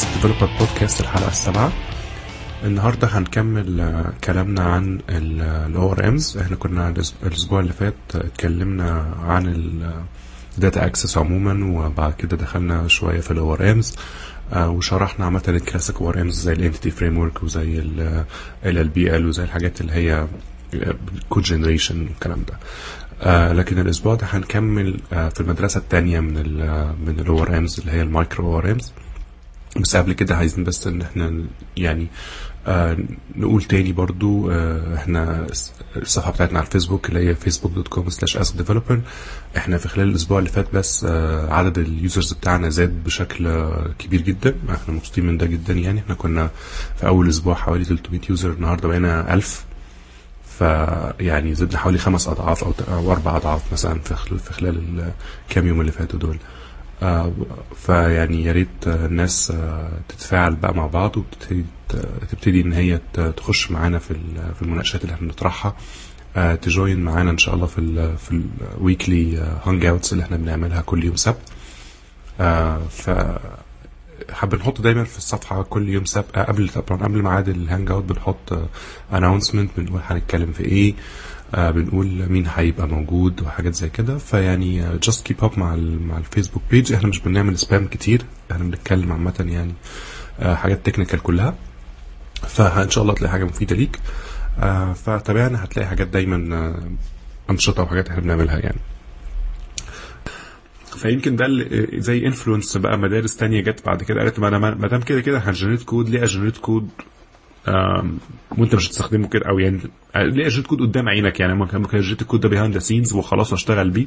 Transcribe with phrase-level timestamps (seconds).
[0.00, 1.72] Ask Developer Podcast الحلقة السابعة.
[2.64, 9.46] النهارده هنكمل آه، كلامنا عن ال ORMs إحنا كنا الأس- الأسبوع اللي فات اتكلمنا عن
[10.56, 13.96] ال data access عموما وبعد كده دخلنا شوية في ORMs
[14.56, 18.24] وشرحنا عامة ال classic ORMs زي ال Entity Framework وزي ال
[18.64, 20.26] ال ال وزي الحاجات اللي هي
[21.28, 22.54] code generation والكلام ده.
[23.22, 26.56] آه لكن الأسبوع ده هنكمل آه في المدرسة الثانية من ال
[27.06, 28.92] من ال ORMs اللي هي ال micro ORMs
[29.76, 31.44] بس قبل كده عايزين بس إن إحنا
[31.76, 32.06] يعني
[32.66, 32.96] آه
[33.36, 35.46] نقول تاني برضو آه إحنا
[35.96, 39.00] الصفحة بتاعتنا على الفيسبوك اللي هي Facebook dot com slash Ask Developer
[39.56, 43.90] إحنا في خلال الأسبوع اللي فات بس آه عدد ال users بتاعنا زاد بشكل آه
[43.98, 44.54] كبير جدا.
[44.70, 46.00] إحنا مبسوطين من ده جدا يعني.
[46.00, 46.50] إحنا كنا
[47.00, 49.64] في أول أسبوع حوالي 300 يوزر النهارده بقينا 1000
[50.58, 55.10] فيعني زدنا حوالي خمس أضعاف أو أربع أضعاف مثلا في خلال في خلال
[55.48, 56.38] الكام يوم اللي فاتوا دول.
[57.76, 59.52] فيعني يا ريت الناس
[60.08, 61.64] تتفاعل بقى مع بعض وتبتدي
[62.30, 63.00] تبتدي إن هي
[63.36, 64.14] تخش معانا في
[64.54, 65.76] في المناقشات اللي إحنا بنطرحها.
[66.36, 68.42] آه، ت join معانا إن شاء الله في ال في
[68.78, 71.40] ال weekly hangouts اللي إحنا بنعملها كل يوم سبت.
[72.40, 73.10] آه، ف
[74.32, 78.04] حابب نحط دايما في الصفحة كل يوم سبت آه، قبل طبعا قبل ميعاد ال hangout
[78.04, 78.58] بنحط
[79.12, 80.94] announcement بنقول هنتكلم في إيه.
[81.54, 84.18] بنقول مين هيبقى موجود وحاجات زي كده.
[84.18, 88.22] فيعني just keep up مع مع ال Facebook page إحنا مش بنعمل spam كتير.
[88.52, 89.72] إحنا بنتكلم عامة يعني
[90.40, 91.54] آه حاجات technical كلها.
[92.48, 93.98] فان شاء الله تلاقي حاجة مفيدة ليك.
[94.58, 96.90] آه فتابعنا هتلاقي حاجات دايما آه
[97.50, 98.78] أنشطة وحاجات إحنا بنعملها يعني.
[100.96, 101.46] فيمكن ده
[102.00, 104.20] زي influence بقى مدارس تانية جت بعد كده.
[104.20, 106.88] قالت ما أنا ما دام كده كده هن generate code ليه ا generate code
[108.58, 109.78] وانت مش هتستخدمه كده أو يعني
[110.16, 112.74] ليه ا generate code قدام عينك؟ يعني ممكن ممكن ا generate ال code ده behind
[112.74, 114.06] the scenes وخلاص واشتغل بيه.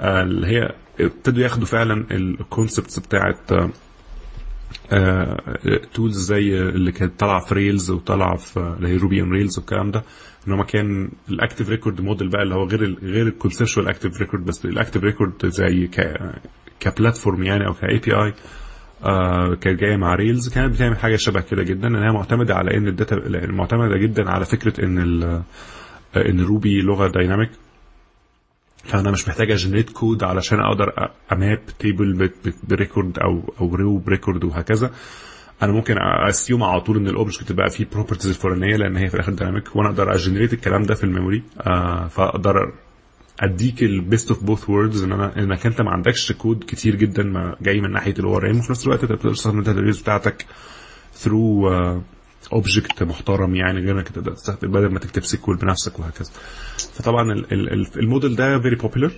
[0.00, 3.50] آه، اللي هي ابتدوا ياخدوا فعلا ال concepts بتاعت
[5.94, 9.90] tools زي اللي كانت طالعة في Rails وطالعة في اللي هي Ruby on Rails والكلام
[9.90, 10.02] ده.
[10.48, 14.20] إن هو كان ال active record model بقى اللي هو غير غير ال conceptual active
[14.20, 15.90] record بس ال active record زي
[16.80, 18.34] ك platform يعني أو ك API
[19.60, 22.88] كانت جاية مع Rails كانت بتعمل حاجة شبه كده جدا إن هي معتمدة على إن
[22.88, 23.16] ال data
[23.52, 25.42] معتمدة جدا على فكرة إن ال
[26.16, 27.50] إن Ruby لغة dynamic
[28.84, 30.92] فأنا مش محتاج أ generate code علشان أقدر
[31.32, 32.30] أ map table
[32.68, 34.90] ب record أو أو row ب record وهكذا.
[35.62, 35.94] أنا ممكن
[36.28, 39.32] أ assume على طول إن ال object بقى فيه properties الفلانية لأن هي في الآخر
[39.32, 42.72] dynamic وأنا أقدر أ generate الكلام ده في ال memory آه فأقدر
[43.40, 47.22] أديك ال best of both worlds إن أنا انك أنت ما عندكش كود كتير جدا
[47.22, 50.46] ما جاي من ناحية ال ORM وفي نفس الوقت أنت بتقدر تستخدم ال database بتاعتك
[51.14, 51.68] through
[52.52, 56.30] object محترم يعني غير إنك تستخدم بدل ما تكتب SQL بنفسك وهكذا.
[56.94, 59.12] فطبعا ال- ال- ال- الموديل ده very popular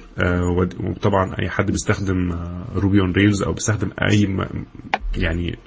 [0.81, 2.33] وطبعا أي حد بيستخدم
[2.75, 4.47] Ruby on Rails أو بيستخدم أي
[5.17, 5.59] يعني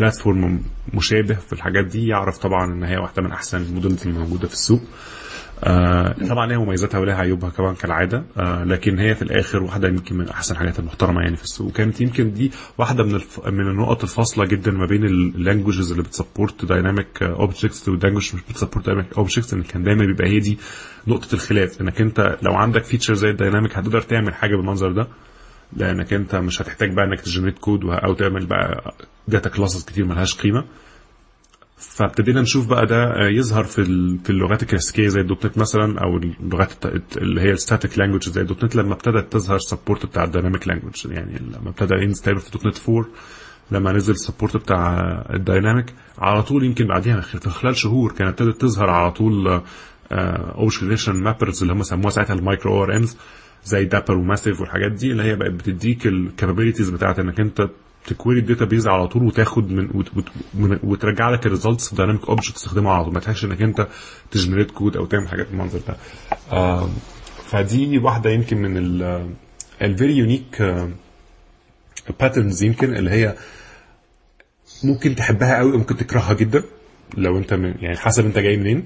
[0.00, 0.62] platform
[0.94, 4.48] مشابه في الحاجات دي يعرف طبعا إن هي واحدة من أحسن ال models اللي موجوده
[4.48, 4.80] في السوق.
[5.64, 8.24] آه طبعا ليها مميزاتها ولها عيوبها كمان كالعادة.
[8.38, 11.66] آه لكن هي في الآخر واحدة يمكن من أحسن الحاجات المحترمة يعني في السوق.
[11.68, 13.40] وكانت يمكن دي واحدة من الف...
[13.48, 18.34] من النقط الفاصلة جدا ما بين ال languages اللي بت support dynamic objects وال language
[18.34, 20.58] مش بت support dynamic objects إن كان دايما بيبقى هي دي
[21.06, 21.80] نقطة الخلاف.
[21.80, 25.08] إنك أنت لو عندك feature زي ال dynamic هتقدر تعمل حاجة بالمنظر ده
[25.76, 28.94] لأنك أنت مش هتحتاج بقى إنك ت generate code أو تعمل بقى
[29.28, 30.64] data classes كتير ملهاش قيمة.
[31.80, 33.84] فابتدينا نشوف بقى ده آه، يظهر في
[34.24, 36.72] في اللغات الكلاسيكية زي ال .NET مثلا أو اللغات
[37.16, 40.68] اللي هي ال static language زي ال .NET لما ابتدت تظهر support بتاع ال dynamic
[40.68, 43.04] language يعني لما ابتدى ينزل في .NET 4
[43.70, 44.98] لما نزل ال support بتاع
[45.34, 49.62] ال dynamic على طول يمكن بعديها في خلال شهور كانت ابتدت تظهر على طول
[50.12, 53.16] object relation mappers اللي هم سموها ساعتها ال micro ORMs
[53.64, 57.68] زي Dapper و Massive والحاجات دي اللي هي بقت بتديك ال capabilities بتاعت إنك أنت
[58.06, 60.24] ت query ال database على طول وتاخد من وت وت
[60.54, 63.14] من وترجع لك ال results في dynamic object تستخدمها على طول.
[63.14, 63.88] ما تحتاجش إنك أنت
[64.30, 65.96] ت generate code أو تعمل حاجات بالمنظر ده.
[67.44, 69.02] فدي واحدة يمكن من
[69.82, 70.62] ال very unique
[72.20, 73.36] patterns يمكن اللي هي
[74.84, 76.62] ممكن تحبها قوي وممكن تكرهها جدا.
[77.16, 78.84] لو أنت من يعني حسب أنت جاي منين.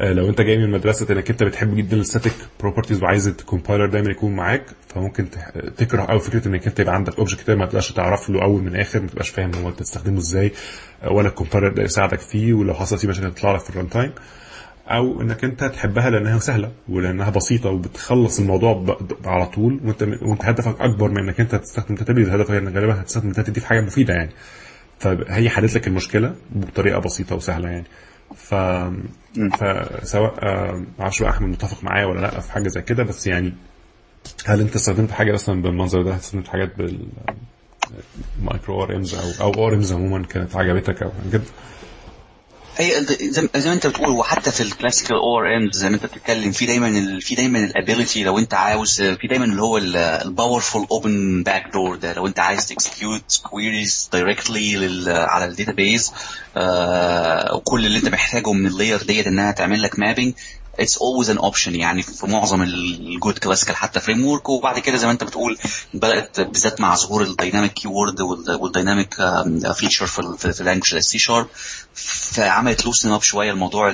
[0.00, 3.86] لو انت جاي من مدرسة انك انت بتحب جدا ال static properties وعايز ال compiler
[3.86, 5.26] دايما يكون معاك فممكن
[5.76, 9.00] تكره قوي فكرة انك انت يبقى عندك object ما تبقاش تعرف له أول من آخر
[9.00, 10.52] ما تبقاش فاهم هو انت تستخدمه إزاي
[11.02, 13.88] آه، ولا ال compiler ده يساعدك فيه ولو حصل فيه مشاكل تطلع لك في ال
[13.88, 14.12] runtime
[14.88, 20.80] أو انك انت تحبها لأنها سهلة ولأنها بسيطة وبتخلص الموضوع على طول وانت وانت هدفك
[20.80, 24.14] أكبر من انك انت تستخدم database هدفك انك غالبا هتستخدم data دي في حاجة مفيدة
[24.14, 24.30] يعني.
[24.98, 27.84] فهي حلت لك المشكلة بطريقة بسيطة وسهلة يعني.
[28.36, 28.54] ف
[29.58, 33.26] فسواء آه، ما أعرفش بقى أحمد متفق معايا ولا لأ في حاجة زي كده بس
[33.26, 33.52] يعني
[34.46, 37.08] هل أنت استخدمت حاجة أصلا بالمنظر ده؟ استخدمت حاجات بال
[38.42, 38.86] مايكرو أو
[39.40, 41.42] أو OR عموما كانت عجبتك أو كده؟
[42.80, 43.04] هي
[43.56, 47.18] زي ما أنت بتقول وحتى في ال classical ORM زي ما أنت بتتكلم في دايما
[47.20, 51.96] في دايما ال ability لو أنت عاوز في دايما اللي هو ال powerful open backdoor
[51.96, 52.12] ده.
[52.12, 54.76] لو أنت عايز ت execute queries directly
[55.10, 56.12] على ال database
[56.56, 60.32] آه وكل اللي أنت محتاجه من ال layer ديت إنها تعمل لك mapping
[60.78, 65.06] it's always an option يعني في معظم ال good classical حتى framework وبعد كده زي
[65.06, 65.58] ما انت بتقول
[65.94, 68.20] بدأت بالذات مع ظهور ال dynamic keyword
[68.50, 69.14] وال dynamic
[69.74, 70.22] feature في
[70.52, 71.46] في اللانجوج السي شارب
[71.94, 73.92] فعملت loosen up شوية الموضوع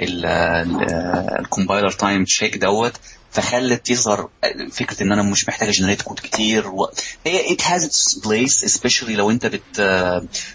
[0.00, 2.92] ال compiler time check دوت.
[3.36, 4.28] فخلت يظهر
[4.72, 6.90] فكرة إن أنا مش محتاج أ generate code كتير و...
[7.26, 9.80] هي has its place especially لو أنت بت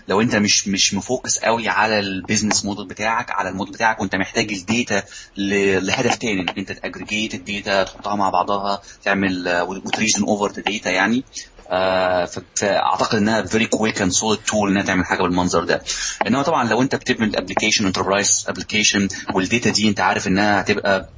[0.07, 4.00] لو أنت مش مش م focus قوي على ال business model بتاعك على الموديل بتاعك
[4.01, 5.04] وأنت محتاج ال data
[5.38, 5.86] ل...
[5.86, 10.51] لهدف تاني انك أنت ت aggregate ال data تحطها مع بعضها تعمل وت reason over
[10.51, 11.24] the data يعني.
[11.69, 15.81] آه فاعتقد إنها very quick and solid tool إنها تعمل حاجة بالمنظر ده.
[16.28, 20.62] إنما طبعا لو أنت بتبني ال application enterprise application وال data دي أنت عارف إنها
[20.62, 21.10] هتبقى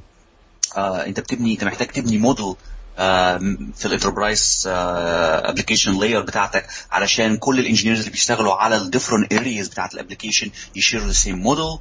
[0.76, 2.54] آه انت بتبني انت محتاج تبني موديل
[2.96, 9.32] في ال enterprise application layer بتاعتك علشان كل ال engineers اللي بيشتغلوا على ال different
[9.32, 11.78] areas بتاعت ال application ي share وا the same model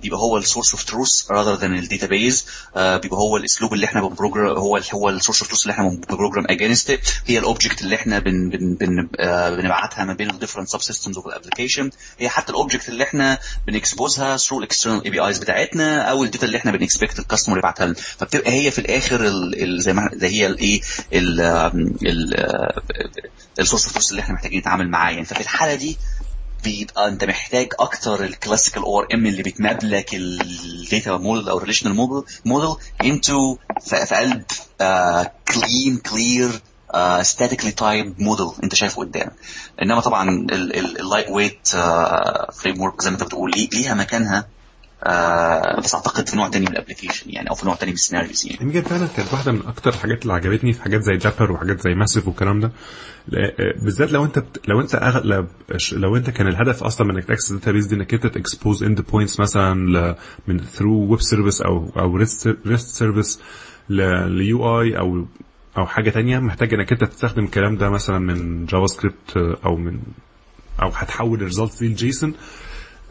[0.00, 2.46] بيبقى هو ال source of truth rather than ال database
[2.76, 5.88] بيبقى هو الاسلوب اللي إحنا بن program هو هو ال source of truth اللي إحنا
[5.88, 10.30] بن program against هي ال object اللي إحنا بن بن بن آه بنبعتها ما بين
[10.30, 14.39] ال different subsystems of ال application هي حتى ال object اللي إحنا بن expose ها
[14.39, 17.86] through ال external APIs بتاعتنا أو ال data اللي إحنا بن expect ال customer يبعتها
[17.86, 17.94] لنا.
[17.94, 19.32] فبتبقى هي في الآخر
[19.78, 20.80] زي ما ده هي الايه
[23.58, 25.10] ال source of اللي إحنا محتاجين نتعامل معاه.
[25.10, 25.98] يعني ففي الحاله دي
[26.64, 31.56] بيبقى انت محتاج أكتر ال classical ORM اللي بت map لك ال data model أو
[31.56, 34.42] ال relational model model into في قلب
[35.48, 36.50] clean clear
[37.22, 39.32] statically typed model انت شايفه قدامك
[39.82, 44.46] انما طبعا ال lightweight framework زي ما انت بتقول ليها مكانها
[45.04, 47.94] آه بس أعتقد في نوع تاني من ال application يعني أو في نوع تاني من
[47.96, 48.58] ال scenarios يعني.
[48.62, 51.94] يمكن فعلا كانت واحدة من أكتر الحاجات اللي عجبتني في حاجات زي Dapper وحاجات زي
[51.94, 52.72] Massive والكلام ده.
[53.82, 54.60] بالذات لو أنت بت...
[54.68, 55.48] لو أنت اغلب
[55.92, 59.00] لو أنت كان الهدف أصلا من إنك ت access database دي إنك أنت ت expose
[59.00, 60.16] endpoints مثلا ل...
[60.46, 63.40] من through web service أو أو REST service
[63.88, 65.26] ل UI أو
[65.78, 69.98] أو حاجة تانية محتاج إنك أنت تستخدم الكلام ده مثلا من JavaScript أو من
[70.82, 72.34] أو هتحول ال result دي ل JSON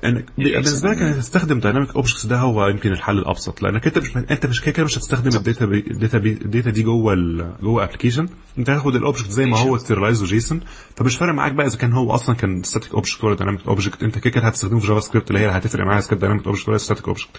[0.06, 4.18] انك بالنسبة لك انك تستخدم dynamic objects ده هو يمكن الحل الأبسط لأنك أنت مش
[4.18, 5.80] أنت مش كده مش هتستخدم ال data بي...
[5.92, 6.32] ال data بي...
[6.32, 7.54] ال data دي جوه ال...
[7.62, 8.28] جوه application
[8.58, 10.60] أنت هتاخد ال object زي ما هو serialize و JSON
[10.96, 14.18] فمش فارق معاك بقى إذا كان هو أصلا كان static object ولا dynamic object أنت
[14.20, 17.08] كده كده هتستخدمه في JavaScript اللي هي هتفرق معاك إذا كان dynamic object ولا static
[17.08, 17.30] object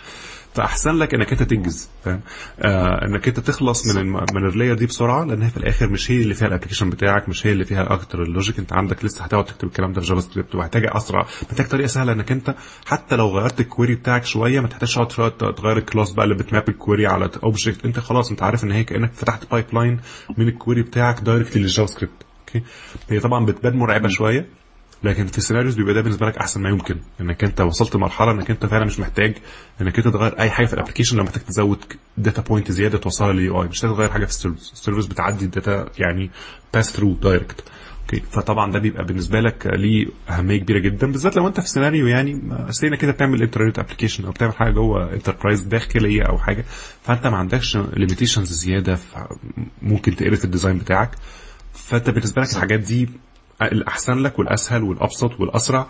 [0.54, 2.20] فأحسن لك إنك أنت تنجز فاهم؟
[2.60, 4.12] آه إنك أنت تخلص من الم...
[4.34, 6.90] من ال layer دي بسرعة لأن هي في الآخر مش هي اللي فيها ال application
[6.90, 8.58] بتاعك مش هي اللي فيها أكتر ال logic.
[8.58, 11.26] أنت عندك لسه هتقعد تكتب الكلام ده في JavaScript ومحتاج أسرع.
[11.50, 12.54] محتاج طريقة سهلة إنك أنت
[12.86, 16.34] حتى لو غيرت ال query بتاعك شوية ما تحتاجش تقعد تغير ال class بقى اللي
[16.36, 20.00] بت map ال query على object أنت خلاص أنت عارف إن هي كأنك فتحت pipeline
[20.38, 22.12] من ال query بتاعك directly لل JavaScript
[22.48, 22.62] okay؟
[23.10, 24.46] هي طبعا بتبان مرعبة شوية.
[25.04, 26.96] لكن في ال scenarios بيبقى ده بالنسبة لك أحسن ما يمكن.
[27.20, 29.34] إنك أنت وصلت لمرحلة إنك أنت فعلا مش محتاج
[29.80, 31.78] إنك أنت تغير أي حاجة في ال application لو محتاج تزود
[32.16, 35.44] data point زيادة توصلها لل UI مش تغير حاجة في ال service ال service بتعدي
[35.44, 36.30] ال data يعني
[36.74, 37.64] pass through direct
[38.02, 41.06] okay؟ فطبعا ده بيبقى بالنسبة لك ليه أهمية كبيرة جدا.
[41.12, 45.12] بالذات لو أنت في سيناريو يعني سينا كده بتعمل internet application أو بتعمل حاجة جوه
[45.12, 46.64] enterprise داخلية أو حاجة.
[47.02, 48.98] فأنت ما عندكش limitations زيادة.
[49.82, 51.10] ممكن تقرف ال design بتاعك.
[51.72, 53.08] فأنت بالنسبة لك الحاجات دي
[53.66, 55.86] الأحسن لك والأسهل والأبسط والأسرع.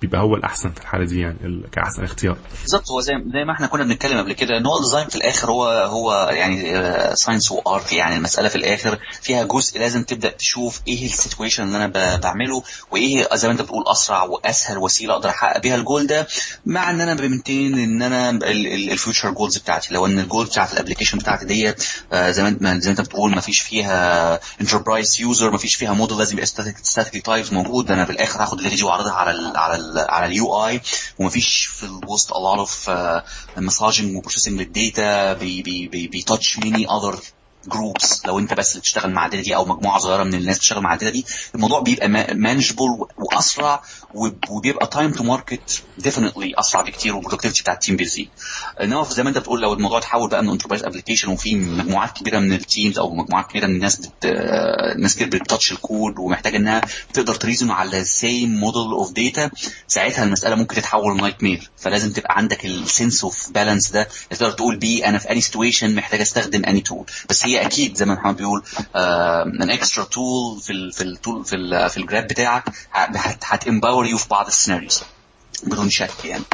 [0.00, 2.36] بيبقى هو الأحسن في الحالة دي يعني كأحسن اختيار.
[2.62, 5.16] بالظبط هو زي زي ما إحنا كنا بنتكلم قبل كده إن هو ال design في
[5.16, 6.80] الآخر هو هو يعني
[7.16, 11.62] science و art يعني المسألة في الآخر فيها جزء لازم تبدأ تشوف إيه ال situation
[11.62, 16.06] اللي أنا بعمله وإيه زي ما أنت بتقول أسرع وأسهل وسيلة أقدر أحقق بيها الجول
[16.06, 16.26] ده
[16.66, 19.94] مع إن أنا ب maintain إن أنا ال future goals بتاعتي.
[19.94, 21.82] لو إن الجول بتاعت ال application بتاعتي ديت
[22.14, 26.18] زي ما زي ما أنت بتقول ما فيش فيها enterprise user ما فيش فيها موديل
[26.18, 26.46] لازم يبقى
[26.82, 27.90] static types موجود.
[27.90, 30.80] أنا في الآخر هاخد دي واعرضها على على على ال UI
[31.18, 36.08] ومفيش في الوسط a lot of uh, massaging و processing لل data بي بي بي
[36.08, 37.18] بي touch many other
[37.66, 40.82] groups لو انت بس بتشتغل مع ال data دي أو مجموعة صغيرة من الناس بتشتغل
[40.82, 43.82] مع ال data دي الموضوع بيبقى manageable وأسرع
[44.50, 48.28] وبيبقى time to market definitely أسرع بكتير وال productivity بتاع ال team بيزيد
[48.82, 52.38] انما زي ما انت بتقول لو الموضوع اتحول بقى من enterprise application وفي مجموعات كبيرة
[52.38, 54.26] من ال teams أو مجموعات كبيرة من الناس بت
[54.98, 56.80] ناس كتير بت touch ال code ومحتاجة إنها
[57.12, 59.50] تقدر ت reason على same model of data
[59.88, 64.76] ساعتها المسألة ممكن تتحول nightmare فلازم تبقى عندك ال sense of balance ده تقدر تقول
[64.76, 68.36] بيه أنا في any situation محتاج أستخدم any tool بس هي أكيد زي ما محمد
[68.36, 68.62] بيقول
[69.62, 72.64] ان extra tool في ال في التول في ال في الجراب بتاعك
[73.44, 75.02] ه ت empower you في بعض ال scenarios
[75.66, 76.44] بدون شك يعني.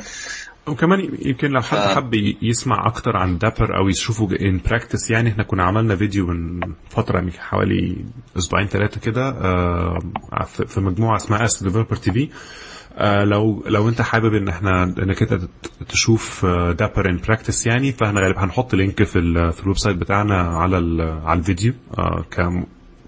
[0.66, 5.42] وكمان يمكن لو حد حب يسمع أكتر عن Dapper أو يشوفه in practice يعني إحنا
[5.42, 6.60] كنا عملنا فيديو من
[6.90, 8.04] فترة من حوالي
[8.38, 9.32] أسبوعين ثلاثة كده
[10.66, 12.30] في مجموعة اسمها اس Developer TV
[13.00, 15.40] لو لو انت حابب ان إحنا انك انت
[15.88, 20.76] تشوف Dapper in practice يعني فاحنا غالبا هنحط link في في ال website بتاعنا على
[21.24, 21.72] على الفيديو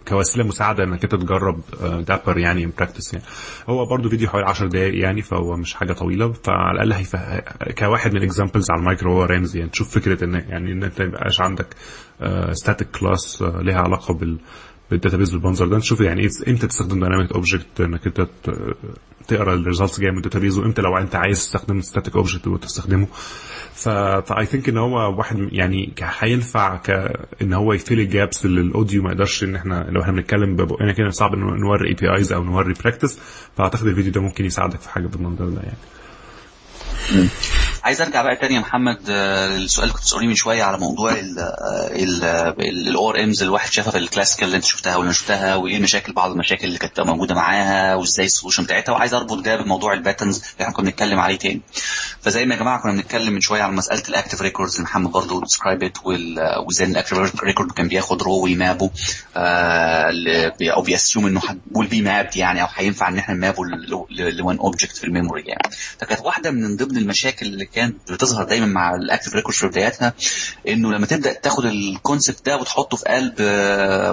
[0.09, 1.61] كوسيلة مساعدة انك انت تجرب
[2.09, 3.25] Dapper يعني in practice يعني.
[3.69, 7.39] هو برضو فيديو حوالي 10 دقائق يعني فهو مش حاجة طويلة فعلى الأقل هيفه...
[7.79, 9.71] كواحد من ال examples على ال micro ORMs يعني.
[9.71, 11.67] تشوف فكرة إن يعني إن أنت ما يبقاش عندك
[12.53, 14.39] static class ليها علاقة بال
[14.91, 18.27] بال database بالمنظر ده نشوف يعني إيه إمتى تستخدم dynamic object إنك أنت
[19.29, 23.07] تقرأ ال results جاية من ال database وامتى لو أنت عايز تستخدم static object وتستخدمه.
[23.75, 26.91] ف I think إن هو واحد يعني هينفع ك
[27.43, 30.13] إن هو ي fill ال gaps اللي ال audio ما يقدرش إن إحنا لو إحنا
[30.13, 33.19] بنتكلم ببقنا كده صعب ان نوري APIs أو نوري practice
[33.57, 35.79] فأعتقد الفيديو ده ممكن يساعدك في حاجة بالمنظر ده يعني.
[37.85, 41.13] عايز ارجع بقى تاني يا محمد للسؤال اللي كنت بتسالني من شوية على موضوع
[42.61, 46.31] ال ORMs الواحد شافها في ال classical اللي انت شفتها واللي شفتها وإيه المشاكل بعض
[46.31, 50.37] المشاكل اللي كانت موجودة معاها وإزاي ال solution بتاعتها وعايز أربط ده بموضوع ال patterns
[50.37, 51.61] اللي إحنا كنا بنتكلم عليه تاني.
[52.21, 55.11] فزي ما يا جماعة كنا بنتكلم من شوية على مسألة ال active records اللي محمد
[55.11, 55.93] برضه describe
[56.67, 58.91] وإزاي ال active record كان بياخد row وي map ه
[60.63, 61.41] أو بي assume إنه
[61.75, 63.63] will be mapped يعني أو هينفع إن إحنا ن map ه
[64.11, 65.75] ل one object في ال memory يعني.
[66.01, 70.13] فكانت واحدة من ضمن المشاكل اللي كانت بتظهر دايما مع ال active record في بداياتها
[70.69, 73.35] إنه لما تبدأ تاخد ال concept ده وتحطه في قلب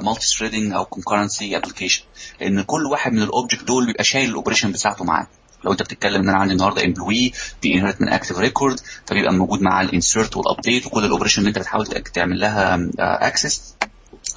[0.05, 2.03] multi-threading أو concurrency application
[2.41, 5.27] لأن كل واحد من ال object دول بيبقى شايل ال operation بتاعته معاه.
[5.63, 7.31] لو أنت بتتكلم إن أنا عندي النهارده employee
[7.61, 11.39] بي inherit من active record فبيبقى موجود مع ال insert وال update وكل ال operation
[11.39, 13.75] اللي أنت بتحاول تعمل لها access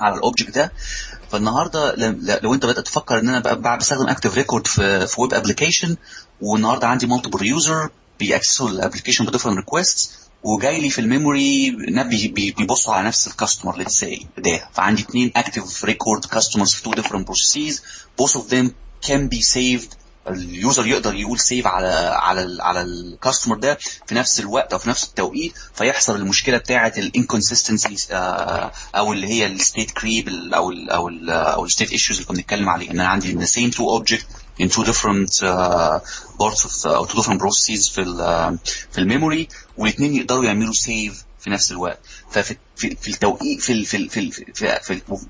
[0.00, 0.72] على ال object ده.
[1.30, 1.94] فالنهاردة
[2.42, 5.97] لو أنت بدأت تفكر إن أنا بقى بستخدم active record في في web application
[6.40, 10.10] والنهاردة عندي مالتيبل يوزر بيأكسسوا الابلكيشن بديفرنت ريكويست
[10.42, 11.70] وجاي لي في ال memory
[12.28, 14.68] بي بيبصوا على نفس ال customer let's say ده.
[14.75, 17.82] فعندي اثنين active record customers في two different processes
[18.22, 18.66] both of them
[19.06, 19.96] can be saved
[20.28, 21.88] ال user يقدر يقول save على
[22.22, 26.58] على ال على ال customer ده في نفس الوقت أو في نفس التوقيت فيحصل المشكلة
[26.58, 27.97] بتاعة ال inconsistency
[28.94, 32.26] أو اللي هي ال state creep أو ال أو ال أو ال state issues اللي
[32.28, 34.25] كنا بنتكلم عليه إن أنا عندي the same two object
[34.60, 35.98] in two different uh,
[36.38, 38.58] parts of أو two different processes في ال
[38.92, 41.98] في ال memory والاثنين يقدروا يعملوا save في نفس الوقت.
[42.30, 44.80] ففي في في التوقيت في في في في, في,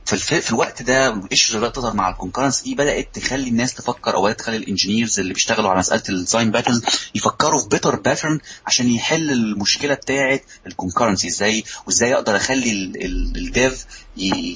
[0.06, 3.49] في, في, في الوقت ده ال issues اللي تظهر مع ال concurrence دي بدأت تخلي
[3.49, 6.81] الناس تفكر أو تخلي ال engineers اللي بيشتغلوا على مسألة ال design pattern
[7.14, 12.73] يفكروا في better pattern عشان يحل المشكلة بتاعه ال concurrency إزاي؟ وإزاي أقدر أخلي
[13.37, 13.87] ال dev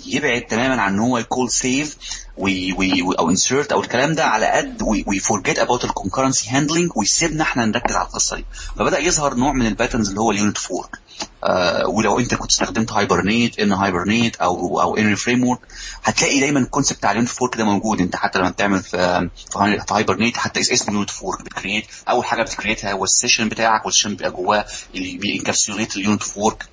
[0.06, 1.96] يبعد تماما عن إن هو ي call save
[2.36, 6.90] وي وي أو insert أو الكلام ده على قد we forget about ال concurrency handling
[6.96, 8.44] ويسيبنا إحنا نركز على القصة دي.
[8.78, 10.98] فبدأ يظهر نوع من ال patterns اللي هو ال unit of work
[11.44, 15.60] آه ولو انت كنت استخدمت Hibernate NHibernate أو أو any framework
[16.04, 18.00] هتلاقي دايما ال concept بتاع ال unit of work ده موجود.
[18.00, 22.24] انت حتى لما بتعمل في في Hibernate حتى اسم unit of work بت create أول
[22.24, 25.96] حاجة بت create ها هو ال session بتاعك وال session بيبقى جواه اللي بي encapsulate
[25.96, 26.66] ال unit of work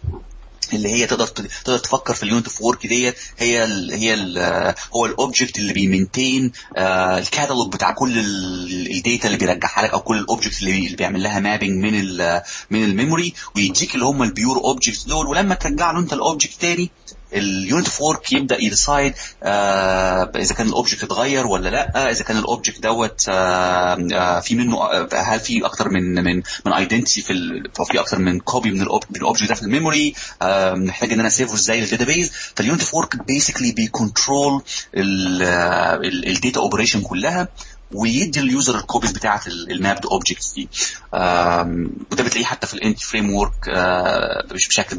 [0.73, 3.15] اللي هي تقدر تقدر تفكر في ال unit of work ديت.
[3.37, 4.37] هي ال هي ال
[4.95, 9.93] هو ال object اللي بي maintain آه الكاتالوج بتاع كل ال data اللي بيرجعها لك
[9.93, 14.05] أو كل ال object اللي, بيعمل لها mapping من ال من ال memory ويديك اللي
[14.05, 15.27] هم ال pure objects دول.
[15.27, 16.89] ولما ترجع له أنت ال object تاني
[17.33, 22.11] ال unit of work يبدأ ي decide آه إذا كان ال object اتغير ولا لأ
[22.11, 24.83] إذا كان ال object دوت آه آه في منه
[25.13, 28.91] هل في أكتر من من من entity في أو في أكتر من copy من ال
[28.91, 30.13] object ده في ال memory
[30.73, 34.61] محتاج إن أنا ا save ه إزاي للداتابيز فاليونت اوف ورك بيسكلي بيكونترول
[34.95, 37.47] الداتا اوبريشن كلها.
[37.93, 40.69] ويدي ال user ال copies بتاعه ال mapped objects دي.
[42.11, 43.69] وده بتلاقيه حتى في ال Entity Framework
[44.51, 44.97] بشكل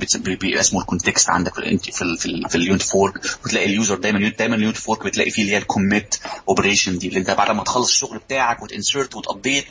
[0.61, 3.67] اسمه ال context عندك في ال Entity في في, في ال unit of work وتلاقي
[3.67, 6.15] ال user دايما دايما ال unit of work بتلاقي فيه اللي هي ال commit
[6.49, 9.67] operation دي اللي انت بعد ما تخلص الشغل بتاعك وت insert وت update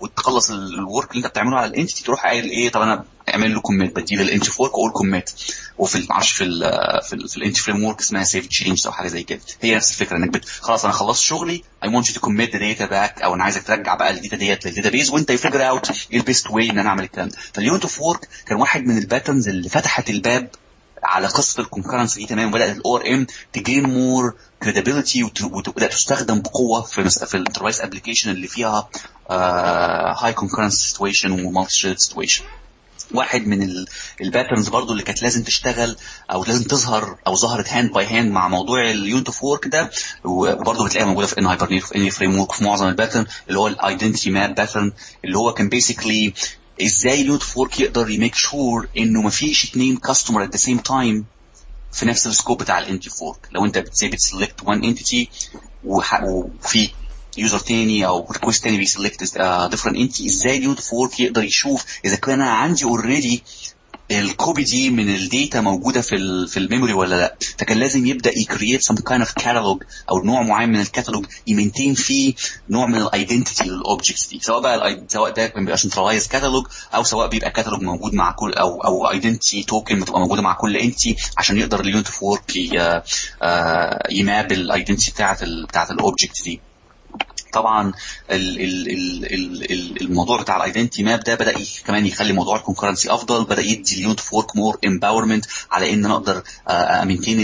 [0.00, 3.54] وتخلص ال work اللي انت بتعمله على ال entity تروح قايل إيه؟ طب أنا اعمل
[3.54, 5.30] له commit بدي لل unit of work وأقول commit
[5.78, 6.60] وفي معرفش في ال
[7.02, 9.40] في, في ال Entity Framework اسمها save change أو حاجة زي كده.
[9.60, 10.44] هي نفس الفكرة إنك.
[10.60, 14.10] خلاص أنا خلصت شغلي I want to commit data back أو أنا عايزك ترجع بقى
[14.10, 16.88] ال data ديت لل database وأنت ي figure out إيه ال best way إن أنا
[16.88, 20.48] أعمل الكلام ده فال unit of work كان واحد من ال patterns اللي فتحت الباب
[21.04, 26.82] على قصة الكونكرنس دي تمام وبدأت ال ORM ت gain more credibility وتبدا تستخدم بقوة
[26.82, 27.08] في.
[27.10, 28.88] في ال enterprise application اللي فيها
[30.24, 32.44] high concurrence situation و multi-thread situation
[33.14, 33.86] واحد من
[34.20, 35.96] ال patterns برضو اللي كانت لازم تشتغل
[36.30, 39.90] أو لازم تظهر أو ظهرت hand by hand مع موضوع ال unit of work ده.
[40.24, 43.75] وبرضه بتلاقيها موجودة في NHibernate في Entity Framework في معظم ال pattern اللي هو ال
[43.75, 44.92] identity map pattern
[45.24, 46.32] اللي هو كان basically
[46.82, 50.50] إزاي ال unit of work يقدر ي make sure إنه ما فيش اثنين customer at
[50.52, 51.24] the same time
[51.92, 54.84] في نفس ال scope بتاع ال unit of work لو أنت بتسي بت select one
[54.84, 55.28] entity
[55.84, 56.90] وفي
[57.38, 59.20] user تاني أو request تاني بي select
[59.70, 63.42] different entity إزاي ال unit of work يقدر يشوف إذا كان أنا عندي already
[64.10, 67.78] ال copy دي من ال data موجودة في ال في ال memory ولا لأ؟ فكان
[67.78, 71.51] لازم يبدأ ي create some kind of catalog أو نوع معين من ال catalog ي
[71.51, 72.34] maintain فيه
[72.70, 74.40] نوع من ال identity لل objects دي.
[74.42, 78.52] سواء بقى سواء ده كان بيبقى centralized catalog أو سواء بيبقى كاتالوج موجود مع كل
[78.54, 82.56] أو أو identity token بتبقى موجودة مع كل entity عشان يقدر ال unit of work
[84.10, 86.60] ي map ال identity بتاعت ال بتاعت ال object دي.
[87.52, 87.92] طبعا
[88.30, 88.88] ال ال
[89.34, 91.54] ال ال الموضوع بتاع ال identity map ده بدأ
[91.84, 95.92] كمان يخلي موضوع ال concurrency أفضل بدأ يدي ال unit of work more empowerment على
[95.94, 97.38] إن أنا أقدر ا maintain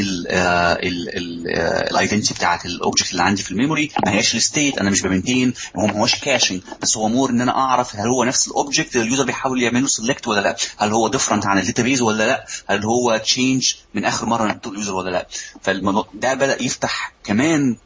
[1.90, 3.90] ال identity بتاعت ال object اللي عندي في ال memory.
[4.06, 7.30] ما هياش ال state أنا مش ب maintain هو ما هوش caching بس هو more
[7.30, 10.28] إن أنا أعرف هل هو نفس ال object اللي ال user بيحاول يعمل له select
[10.28, 10.56] ولا لأ.
[10.78, 14.72] هل هو different عن ال database ولا لأ؟ هل هو change من آخر مرة ال
[14.72, 15.26] user ولا لأ؟
[15.62, 17.76] فالموضوع ده بدأ يفتح كمان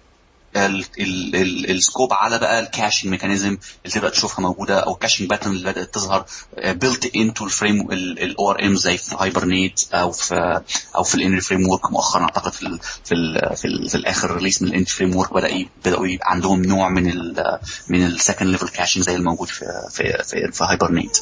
[0.57, 3.49] ال scope على بقى ال caching mechanism
[3.85, 6.25] اللي تبقى تشوفها موجودة أو ال caching pattern اللي بدأت تظهر
[6.67, 10.61] built into الفريم ال ORM زي في Hibernate أو في
[10.97, 12.23] أو في ال Entity Framework مؤخرا.
[12.23, 15.67] أعتقد في ال في ال في, ال في الآخر release من ال Entity Framework بدأ
[15.85, 20.23] بدأوا يبقى عندهم نوع من ال من ال second level caching زي الموجود في في
[20.25, 21.19] في, في Hibernate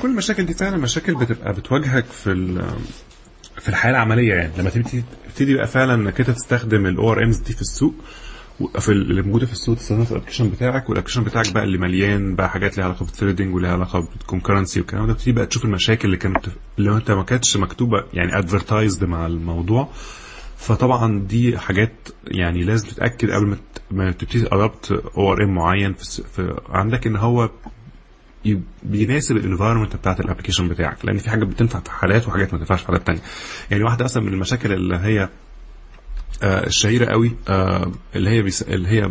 [0.00, 2.30] كل المشاكل دي فعلا مشاكل بتبقى بتواجهك في
[3.60, 4.52] في الحياة العملية يعني.
[4.58, 7.94] لما تبتدي تبتدي بقى فعلا إنك أنت تستخدم ال ORMs دي في السوق
[8.78, 11.78] في اللي موجودة في السوق تستخدمها في ال application بتاعك وال application بتاعك بقى اللي
[11.78, 15.12] مليان بقى حاجات ليها علاقة بال threading وليها علاقة بال concurrency والكلام ده.
[15.12, 16.46] بتبتدي بقى تشوف المشاكل اللي كانت
[16.78, 19.88] اللي أنت ما كانتش مكتوبة يعني advertised مع الموضوع.
[20.56, 23.56] فطبعا دي حاجات يعني لازم تتأكد قبل
[23.90, 27.50] ما تبتدي adopt ORM معين في عندك إن هو
[28.82, 32.58] بيناسب ال environment بتاعت ال application بتاعك لأن في حاجات بتنفع في حالات وحاجات ما
[32.58, 33.20] تنفعش في حالات ثانية
[33.70, 35.28] يعني واحدة أصلا من المشاكل اللي هي
[36.42, 38.62] آه الشهيرة قوي آه اللي هي bas...
[38.62, 39.10] اللي هي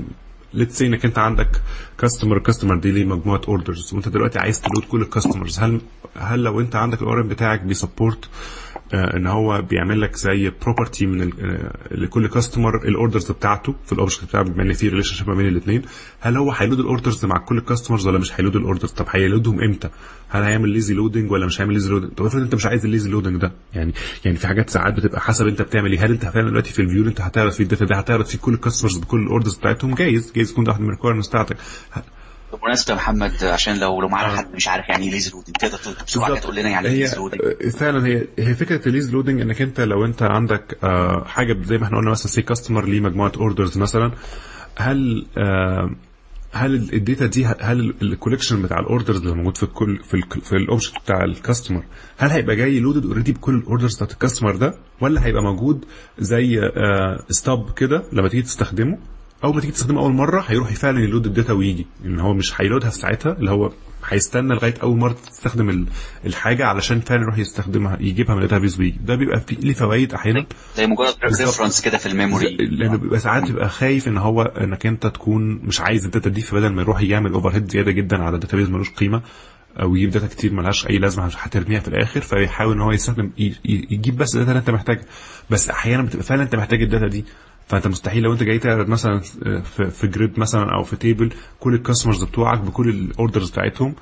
[0.53, 1.61] let's say إنك أنت عندك
[1.97, 5.81] customer customer دي ليه مجموعة orders وأنت دلوقتي عايز ت load كل ال customers هل
[6.17, 8.29] هل لو أنت عندك ال O بتاعك بي support آه
[8.93, 13.98] إن هو بيعمل لك زي property من آه لكل customer ال orders بتاعته في ال
[13.98, 15.81] object بتاعه بما إن في relationship ما بين الاثنين
[16.19, 18.60] هل هو هي load ال orders مع كل ال customers ولا مش هي load ال
[18.60, 19.89] orders طب هي load هم إمتى؟
[20.29, 22.90] هل هيعمل lazy loading ولا مش هيعمل lazy loading طب افرض أنت مش عايز ال
[22.90, 23.51] lazy loading ده.
[23.73, 23.93] يعني
[24.25, 26.05] يعني في حاجات ساعات بتبقى حسب أنت بتعمل إيه.
[26.05, 28.37] هل أنت فعلا دلوقتي في ال view أنت هتعرض فيه ال data ده؟ هتعرض فيه
[28.37, 30.31] كل ال customers بكل ال orders بتاعتهم؟ جايز.
[30.35, 31.57] جايز يكون ده واحد من ال requirements بتاعتك.
[32.51, 36.39] بالمناسبه محمد عشان لو لو معانا حد مش عارف يعني إيه lazy loading تقدر بسرعة
[36.39, 39.81] تقول لنا يعني إيه ليز loading فعلا هي هي فكرة ال lazy loading إنك أنت
[39.81, 43.77] لو أنت عندك آه حاجة زي ما إحنا قلنا مثلا say customer ليه مجموعة orders
[43.77, 44.11] مثلا
[44.77, 45.89] هل آه
[46.51, 50.13] هل ال data دي هل ال collection بتاع ال orders اللي موجود في الكل في
[50.13, 51.83] ال في ال object بتاع ال customer
[52.17, 55.85] هل هيبقى جاي loaded already بكل ال orders بتاعت ال customer ده ولا هيبقى موجود
[56.19, 58.97] زي آه stub كده لما تيجي تستخدمه؟
[59.43, 61.87] أول ما تيجي تستخدمه أول مرة هيروح فعلا ي load ال data ويجي.
[62.05, 63.71] ان هو مش هي load ها في ساعتها اللي هو
[64.07, 65.85] هيستنى لغاية أول مرة تستخدم
[66.25, 68.99] الحاجة علشان فعلا يروح يستخدمها يجيبها من ال database ويجي.
[69.05, 70.45] ده بيبقى فيه ليه فوائد أحيانا؟
[70.77, 72.55] زي مجرد reference كده في ال memory.
[72.57, 76.41] لأنه بيبقى ساعات بيبقى خايف إن هو إنك أنت تكون مش عايز ال data دي
[76.41, 79.21] فبدل ما يروح يعمل overhead زيادة جدا على ال database ملوش قيمة
[79.81, 83.31] أو يجيب data كتير ملهاش أي لازمة هترميها في الآخر فيحاول إن هو يستخدم
[83.65, 85.05] يجيب بس ال data اللي أنت محتاجها.
[85.49, 87.25] بس أحيانا بتبقى فعلا أنت محتاج ال data دي.
[87.69, 89.19] فانت مستحيل لو انت جاي تعرض مثلا
[89.89, 93.95] في grid مثلا أو في table كل ال customers بتوعك بكل ال orders بتاعتهم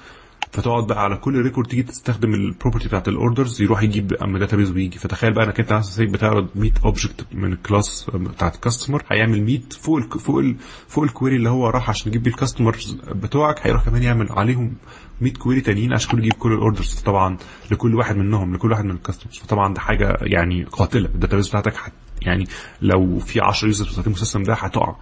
[0.51, 4.39] فتقعد بقى على كل record تيجي تستخدم ال property بتاعت ال orders يروح يجيب من
[4.39, 4.99] ال database ويجي.
[4.99, 9.43] فتخيل بقى إنك أنت مثلا بتعرض 100 object من ال class بتاعت ال customer هيعمل
[9.43, 10.55] 100 فوق ال فوق ال
[10.87, 14.27] فوق ال query اللي هو راح عشان يجيب بيه ال customers بتوعك هيروح كمان يعمل
[14.31, 14.73] عليهم
[15.21, 17.37] 100 query تانيين عشان كل يجيب كل ال orders طبعا
[17.71, 21.05] لكل واحد منهم لكل واحد من ال customers فطبعا ده حاجة يعني قاتلة.
[21.09, 22.47] ال database بتاعتك حت يعني
[22.81, 24.95] لو في 10 users بيستخدموا ال system ده هتقع.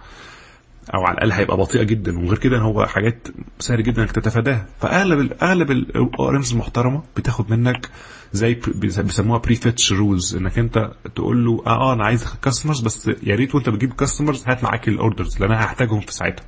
[0.94, 2.18] أو على الأقل هيبقى بطيئة جدا.
[2.18, 4.66] وغير كده هو حاجات سهل جدا إنك تتفاداها.
[4.80, 7.88] فأغلب أغلب ال ORMs المحترمة بتاخد منك
[8.32, 13.34] زي بيسموها pre-fetch rules إنك أنت تقول له آه, آه أنا عايز customers بس يا
[13.34, 16.44] ريت وأنت بتجيب customers هات معاك ال orders لأن أنا هحتاجهم في ساعتها.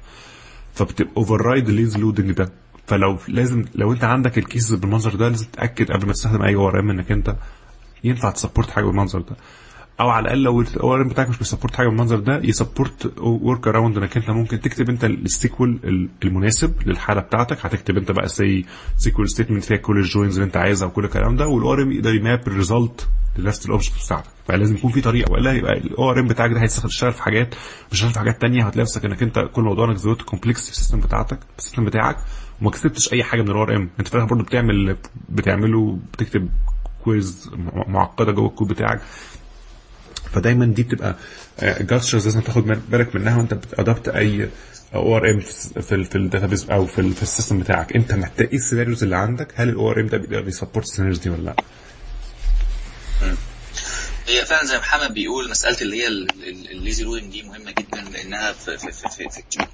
[0.74, 2.52] فبتبقى override ال lazy loading ده.
[2.86, 6.54] فلو لازم لو أنت عندك ال cases بالمنظر ده لازم تتأكد قبل ما تستخدم أي
[6.54, 7.36] ORM إنك أنت
[8.04, 9.36] ينفع ت support حاجة بالمنظر ده.
[10.00, 13.68] أو على الأقل لو ال ORM بتاعك مش بي support حاجة بالمنظر ده ي support
[13.68, 17.66] workaround إنك أنت ممكن تكتب أنت ال SQL المناسب للحالة بتاعتك.
[17.66, 18.64] هتكتب أنت بقى سي
[18.96, 22.14] SQL statement فيها كل ال joins اللي أنت عايزها وكل الكلام ده وال ORM يقدر
[22.14, 24.30] ي map ال result لنفس ال object بتاعتك.
[24.48, 25.32] فلازم يكون في طريقة.
[25.32, 27.54] والا يبقى ORM بتاعك ده هيشتغل في حاجات
[27.92, 28.64] مش هيشتغل في حاجات تانية.
[28.66, 32.16] هتلاقي نفسك إنك أنت كل موضوع إنك زودت ال complex system بتاعتك ال system بتاعك
[32.62, 34.96] وما كسبتش أي حاجة من ال ORM أنت في برضه بتعمل
[35.28, 36.48] بتعمله بتكتب
[37.04, 37.50] queries
[37.88, 39.00] معقدة جوه الكود بتاعك.
[40.34, 41.16] فدايما دي بتبقى
[41.62, 44.48] gestures لازم تاخد بالك منها وانت بت adopt أي
[44.94, 47.96] ORM في في ال database أو في, في ال system بتاعك.
[47.96, 50.89] انت محتاج إيه ال scenarios اللي عندك؟ هل ال ORM ده بيقدر ي support ال
[50.89, 51.56] scenarios دي ولا لأ؟
[54.26, 56.08] هي فعلا زي محمد بيقول مسألة اللي هي
[56.72, 59.66] ال lazy loading دي مهمة جدا لأنها في في في, في, في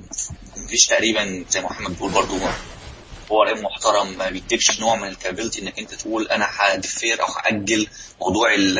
[0.64, 5.78] مفيش تقريبا زي محمد بيقول برضو ORM محترم ما بيديكش نوع من ال capability إنك
[5.78, 7.86] أنت تقول أنا ه defer أو هأجل
[8.20, 8.78] موضوع إن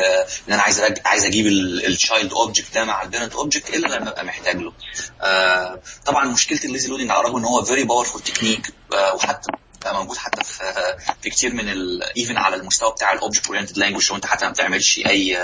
[0.49, 4.25] أنا عايز عايز أجيب ال child object ده مع ال parent object إلا لما أبقى
[4.25, 4.73] محتاج له.
[5.21, 8.73] آه طبعا مشكلة ال lazy loading على الرغم إن هو very powerful technique
[9.13, 9.47] وحتى
[9.85, 10.73] بقى موجود حتى في
[11.21, 11.69] في كتير من
[12.17, 15.37] even على المستوى بتاع ال object oriented language لو انت حتى ما بتعملش أي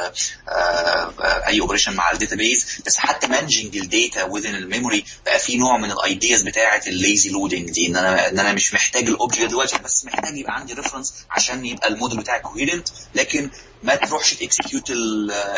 [1.48, 5.58] أي operation مع ال database بس حتى managing ال data within ال memory بقى في
[5.58, 9.08] نوع من ال ideas بتاعه ال lazy loading دي إن أنا إن أنا مش محتاج
[9.08, 13.50] ال object دلوقتي بس محتاج يبقى عندي reference عشان يبقى الموديل بتاعي coherent لكن
[13.84, 14.90] ما تروحش ت execute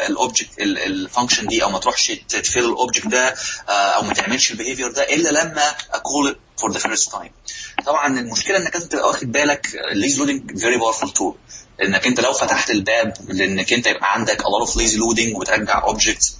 [0.09, 3.35] ال object ال function دي أو ما تروحش ت fill ال object ده
[3.69, 7.31] أو ما تعملش ال behavior ده إلا لما ا call for the first time
[7.85, 11.35] طبعا المشكلة إنك أنت تبقى واخد بالك ال lazy loading very powerful tool
[11.83, 15.83] إنك أنت لو فتحت الباب لإنك أنت يبقى عندك a lot of lazy loading وترجع
[15.83, 16.37] objects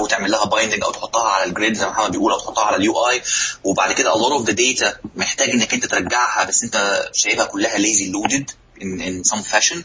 [0.00, 2.76] وتعمل لها binding أو تحطها على ال grid زي ما محمد بيقول أو تحطها على
[2.76, 3.22] ال UI
[3.64, 7.78] وبعد كده a lot of the data محتاج إنك أنت ترجعها بس أنت شايفها كلها
[7.78, 8.52] lazy loaded.
[8.80, 9.82] In, in some fashion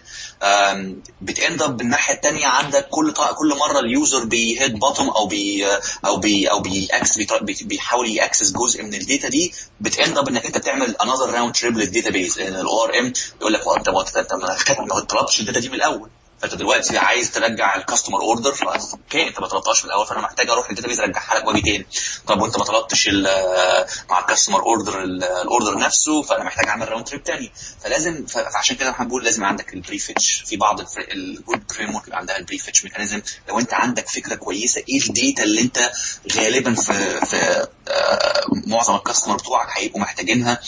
[1.21, 5.27] بت end up بالناحيه الثانية عندك كل كل مره ال user بي hit button أو
[5.27, 5.65] بي
[6.05, 7.17] أو بي أو بيأكس
[7.63, 12.09] بيحاول ياكسس جزء من الداتا دي بتاند اب انك انت بتعمل انذر راوند تريب للداتا
[12.09, 16.09] بيز ار ام يقول لك انت انت ما طلبتش الداتا دي من الأول
[16.41, 18.55] فانت دلوقتي عايز ترجع الكاستمر اوردر
[18.93, 21.85] أوكي انت ما طلبتهاش من الأول فأنا محتاج أروح للداتا بيز أرجعها لك وأجي تاني.
[22.27, 23.09] طب وأنت ما طلبتش
[24.09, 27.51] مع الكاستمر اوردر الاوردر نفسه فأنا محتاج أعمل راوند تريب تاني.
[27.83, 32.37] فلازم فعشان كده إحنا بنقول لازم عندك البري فيتش في بعض ال good framework عندها
[32.37, 35.91] ال prefetch mechanism لو أنت عندك فكرة كويسة إيه ال data اللي أنت
[36.35, 37.67] غالبا في في
[38.67, 40.59] معظم ال customer بتوعك هيبقوا محتاجينها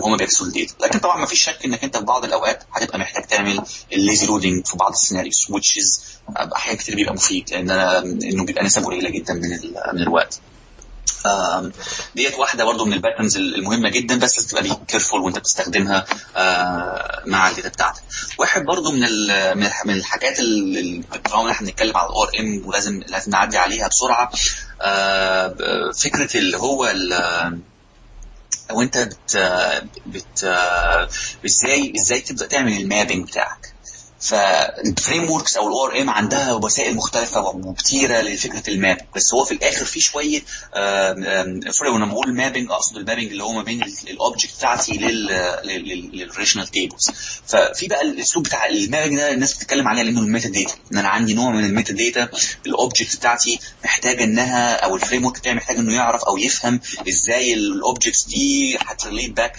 [0.00, 2.24] وهم بي access وا ال data لكن طبعا ما فيش شك إنك أنت في بعض
[2.24, 6.02] الأوقات هتبقى محتاج تعمل ال lazy loading في بعض ال scenarios which is
[6.56, 9.50] أحيانا كتير بيبقى مفيد لأن أنا إنه بيبقى نسب قليلة جدا من
[9.94, 10.40] من الوقت.
[12.14, 16.04] ديت واحدة برضو من ال patterns المهمة جدا بس لازم تبقى careful وأنت بتستخدمها
[17.26, 18.02] مع ال data بتاعتك.
[18.38, 19.00] واحد برضو من
[19.86, 24.30] من الحاجات اللي طالما إحنا بنتكلم على ال ORM ولازم لازم نعدي عليها بسرعة.
[25.92, 26.92] فكرة اللي هو
[28.70, 29.36] وأنت بت
[30.06, 30.44] بت
[31.46, 33.67] إزاي إزاي تبدأ تعمل ال mapping بتاعك.
[34.20, 38.98] فال frameworks أو ال ORM عندها وسائل مختلفة وكتيره لفكرة ال map.
[39.16, 40.40] بس هو في الآخر في شوية
[41.70, 44.92] sorry وأنا بقول ال mapping أقصد ال mapping اللي هو ما بين ال object بتاعتي
[45.64, 47.10] لل relational tables
[47.46, 51.08] ففي بقى الاسلوب بتاع ال mapping ده الناس بتتكلم عليه لأنه ال metadata إن أنا
[51.08, 52.28] عندي نوع من ال metadata ال
[52.66, 57.63] object بتاعتي محتاجة إنها أو ال framework بتاعي محتاج إنه يعرف أو يفهم إزاي ال
[57.63, 59.56] objects دي هت relate back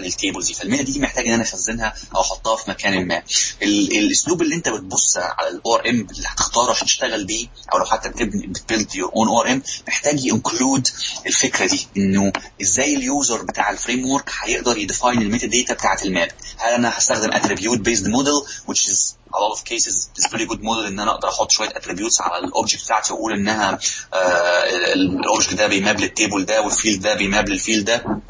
[0.00, 0.54] لل tables دي.
[0.54, 3.22] فال meta دي محتاج إن أنا أخزنها أو أحطها في مكان ما.
[3.68, 8.08] الاسلوب اللي انت بتبص على ال ORM اللي هتختاره عشان تشتغل بيه أو لو حتى
[8.08, 10.88] بتبني بت build your own ORM محتاج ي include
[11.26, 16.02] الفكرة دي انه إزاي ال user بتاع ال framework هيقدر ي define ال metadata بتاعت
[16.06, 16.28] ال map.
[16.56, 18.32] هل أنا هستخدم attribute based model
[18.70, 21.68] which is a lot of cases is very good model ان أنا أقدر أحط شوية
[21.68, 23.78] attributes على ال object بتاعتي واقول انها
[24.94, 27.84] ال object ده بي map لل table ده وال field ده بي map لل field
[27.84, 28.20] ده؟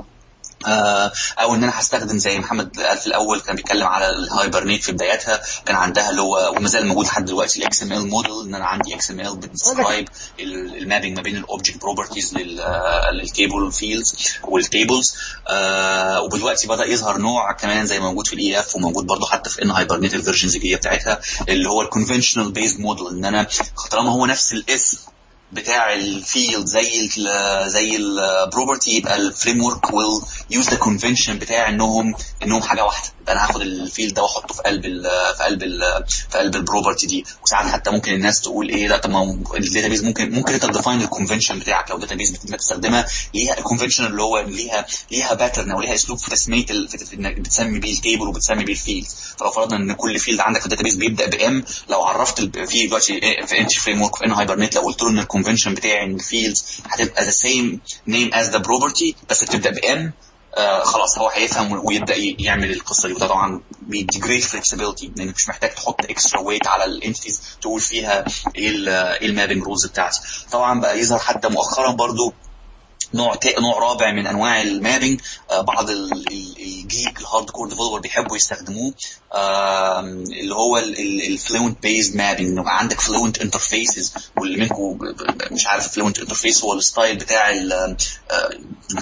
[1.38, 4.92] أو إن أنا هستخدم زي محمد قال في الأول كان بيتكلم على ال Hibernate في
[4.92, 8.66] بدايتها كان عندها اللي هو وما زال موجود لحد دلوقتي ال XML model إن أنا
[8.66, 10.08] عندي XML بت describe
[10.40, 12.34] ال mapping ما بين ال object properties
[13.12, 15.14] لل table fields وال tables
[16.24, 20.14] ودلوقتي بدأ يظهر نوع كمان زي موجود في ال EF وموجود برضه حتى في NHibernate
[20.14, 23.46] ال versions الجديدة بتاعتها اللي هو ال conventional based model إن أنا
[23.90, 24.98] طالما هو نفس الاسم
[25.52, 31.38] بتاع ال field زي ال زي ال property يبقى ال framework will use the convention
[31.38, 33.08] بتاع انهم إنهم حاجة واحدة.
[33.28, 35.02] أنا هاخد ال field ده وأحطه في قلب ال
[35.37, 37.24] في قلب ال في قلب ال property دي.
[37.44, 40.72] وساعات حتى ممكن الناس تقول إيه لأ طب ما ال database ممكن ممكن أنت ت
[40.72, 41.90] define ال convention بتاعك.
[41.90, 46.30] لو database بتستخدمها ليها ال convention اللي هو ليها ليها pattern أو ليها أسلوب في
[46.30, 46.66] تسمية
[47.14, 49.06] إنك بتسمي بيه ال table وبتسمي بيه ال field
[49.38, 52.87] فلو فرضنا إن كل field عندك في ال database بيبدأ ب M لو عرفت في
[52.87, 56.22] دلوقتي في Entity Framework في NHibernate لو قلت له ان ال convention بتاعي ان ال
[56.22, 60.12] fields هتبقى the same name as the property بس بتبدأ ب M
[60.57, 63.14] آه خلاص هو هيفهم ويبدأ يعمل القصة دي.
[63.14, 67.81] وده طبعا بيدي great flexibility لانك مش محتاج تحط extra weight على ال entities تقول
[67.81, 68.24] فيها
[68.57, 68.70] إيه
[69.28, 70.20] ال mapping rules بتاعتي.
[70.53, 72.33] طبعا بقى يظهر حتى مؤخرا برضو
[73.14, 75.20] نوع نوع رابع من أنواع ال mapping
[75.51, 78.94] آه بعض ال geek ال hardcore developer بيحبوا يستخدموه
[80.68, 84.98] هو ال fluent based mapping إنه عندك fluent interfaces واللي منكم
[85.50, 87.50] مش عارف fluent interface هو ال style بتاع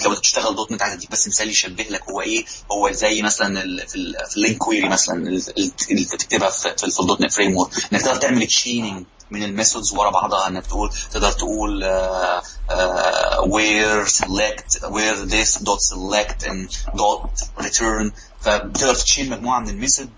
[0.05, 4.37] لو بتشتغل .NET عايز اديك بس مثال يشبه لك هو إيه؟ هو زي مثلا في
[4.37, 9.43] ال LINQ query مثلا اللي بتكتبها في ال .NET Framework إنك تقدر تعمل chaining من
[9.43, 15.81] ال methods ورا بعضها إنك تقول تقدر تقول uh, uh, where select where this dot
[15.81, 17.31] select and dot
[17.65, 20.09] return فبتقدر ت chain مجموعة من ال method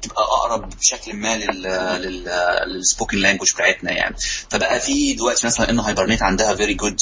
[0.00, 1.62] بتبقى أقرب بشكل ما لل
[2.02, 2.24] لل
[2.66, 4.16] لل spoken language بتاعتنا يعني.
[4.50, 6.96] فبقى في دلوقتي مثلا NHibernate عندها very good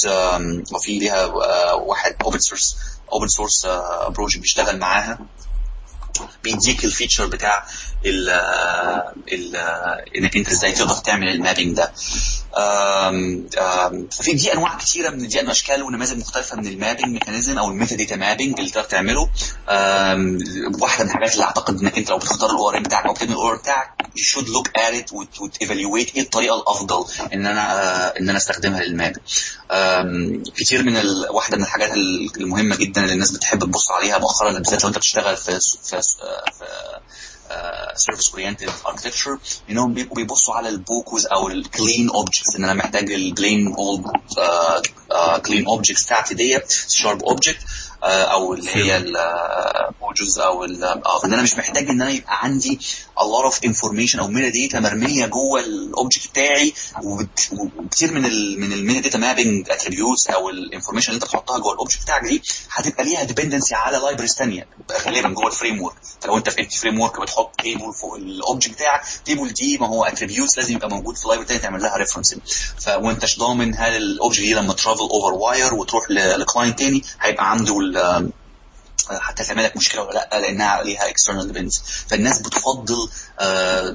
[0.73, 1.25] وفي ليها
[1.73, 2.77] واحد open source
[3.11, 3.65] open source
[4.09, 5.19] project بيشتغل معاها.
[6.43, 7.65] بيديك ال feature بتاع
[8.05, 8.29] ال
[9.33, 9.55] ال
[10.17, 11.91] إنك أنت إزاي تقدر تعمل ال mapping ده.
[14.11, 17.95] في دي انواع كتيرة من دي اشكال ونماذج مختلفة من ال mapping mechanism أو ال
[17.95, 19.29] metadata mapping اللي تقدر تعمله.
[20.81, 23.49] واحدة من الحاجات اللي أعتقد إنك أنت لو بتختار ال OR بتاعك أو بتبني ال
[23.49, 23.89] OR بتاعك
[24.19, 28.90] should look at it وت evaluate إيه الطريقة الأفضل إن أنا إن أنا أستخدمها لل
[28.90, 29.17] mapping.
[30.55, 31.27] كتير من ال...
[31.29, 31.91] واحدة من الحاجات
[32.37, 36.15] المهمة جدا اللي الناس بتحب تبص عليها مؤخرا بالذات لو أنت بتشتغل في في, في
[37.95, 39.37] service oriented architecture
[39.69, 43.73] انهم بيبقوا بيبصوا على ال POCOs أو ال clean objects إن أنا محتاج ال plain
[43.73, 44.05] old
[45.45, 47.59] clean objects بتاعتي ديت شارب اوبجكت
[48.03, 52.79] أو اللي هي ال POJOs أو آه إن أنا مش محتاج إن أنا يبقى عندي
[53.19, 56.73] a lot of information أو metadata مرمية جوه ال object بتاعي
[57.53, 61.73] وكتير من ال من ال metadata mapping attributes أو ال information اللي أنت بتحطها جوه
[61.73, 64.67] ال object بتاعك دي هتبقى ليها dependency على libraries تانية
[65.05, 69.01] غالبا جوه ال framework فلو أنت في Entity Framework بتحط table فوق ال object بتاعك
[69.25, 72.35] table دي ما هو attributes لازم يبقى موجود في libraries تانية تعمل لها reference
[72.79, 77.51] فوانتش ضامن هل ال object دي لما travel over wire وتروح ل client تاني هيبقى
[77.51, 77.81] عنده
[79.09, 83.89] حتى تعمل لك مشكلة ولا لأ لأنها ليها external dependency فالناس بتفضل آه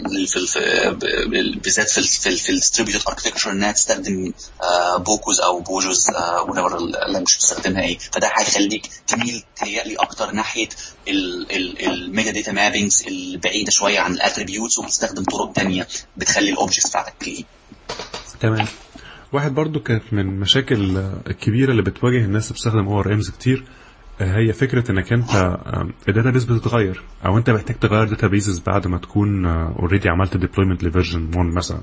[1.63, 2.03] بالذات في
[2.37, 6.07] في ال distributed architecture إنها تستخدم آه POCOs أو POJOs
[6.49, 7.99] whatever ال language بتستخدمها إيه.
[7.99, 10.69] فده هيخليك تميل تهيألي أكتر ناحية
[11.09, 17.15] ال metadata mappings البعيدة شوية عن ال attributes وبتستخدم طرق ثانية بتخلي ال objects بتاعتك
[17.23, 17.45] clean
[18.41, 18.67] تمام.
[19.33, 23.65] واحد برضو كانت من المشاكل الكبيره اللي بتواجه الناس اللي بتستخدم ORMs كتير.
[24.21, 25.59] هي فكرة إنك أنت
[26.09, 30.90] ال database بتتغير أو أنت محتاج تغير databases بعد ما تكون already عملت deployment ل
[30.91, 31.81] version 1 مثلا.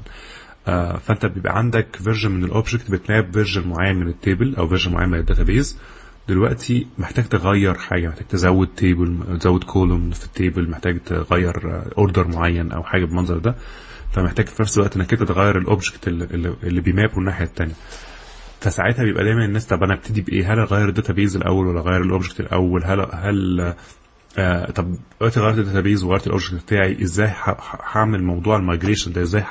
[0.99, 4.67] فأنت بيبقى عندك version من ال object بت map version معين من ال table أو
[4.67, 5.77] version معين من ال database
[6.29, 12.27] دلوقتي محتاج تغير حاجة محتاج تزود table تزود column في ال table محتاج تغير order
[12.27, 13.55] معين أو حاجة بالمنظر ده.
[14.13, 17.45] فمحتاج في نفس الوقت إنك أنت تغير ال object اللي, اللي بي map ه الناحية
[17.45, 17.73] الثانية
[18.59, 22.01] فساعتها بيبقى دايما الناس طب أنا أبتدي بإيه؟ هل أغير ال database الأول ولا أغير
[22.01, 23.73] ال object الأول؟ هل هل
[24.37, 27.31] آه طب دلوقتي غيرت ال database وغيرت ال object بتاعي إزاي
[27.83, 29.43] هعمل موضوع ال migration ده؟ إزاي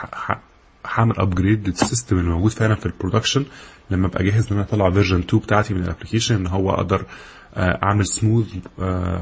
[0.87, 3.45] هعمل upgrade لل system اللي موجود فعلا في ال production
[3.91, 7.05] لما أبقى جاهز إن أنا أطلع version 2 بتاعتي من ال application إن هو أقدر
[7.57, 8.47] أعمل smooth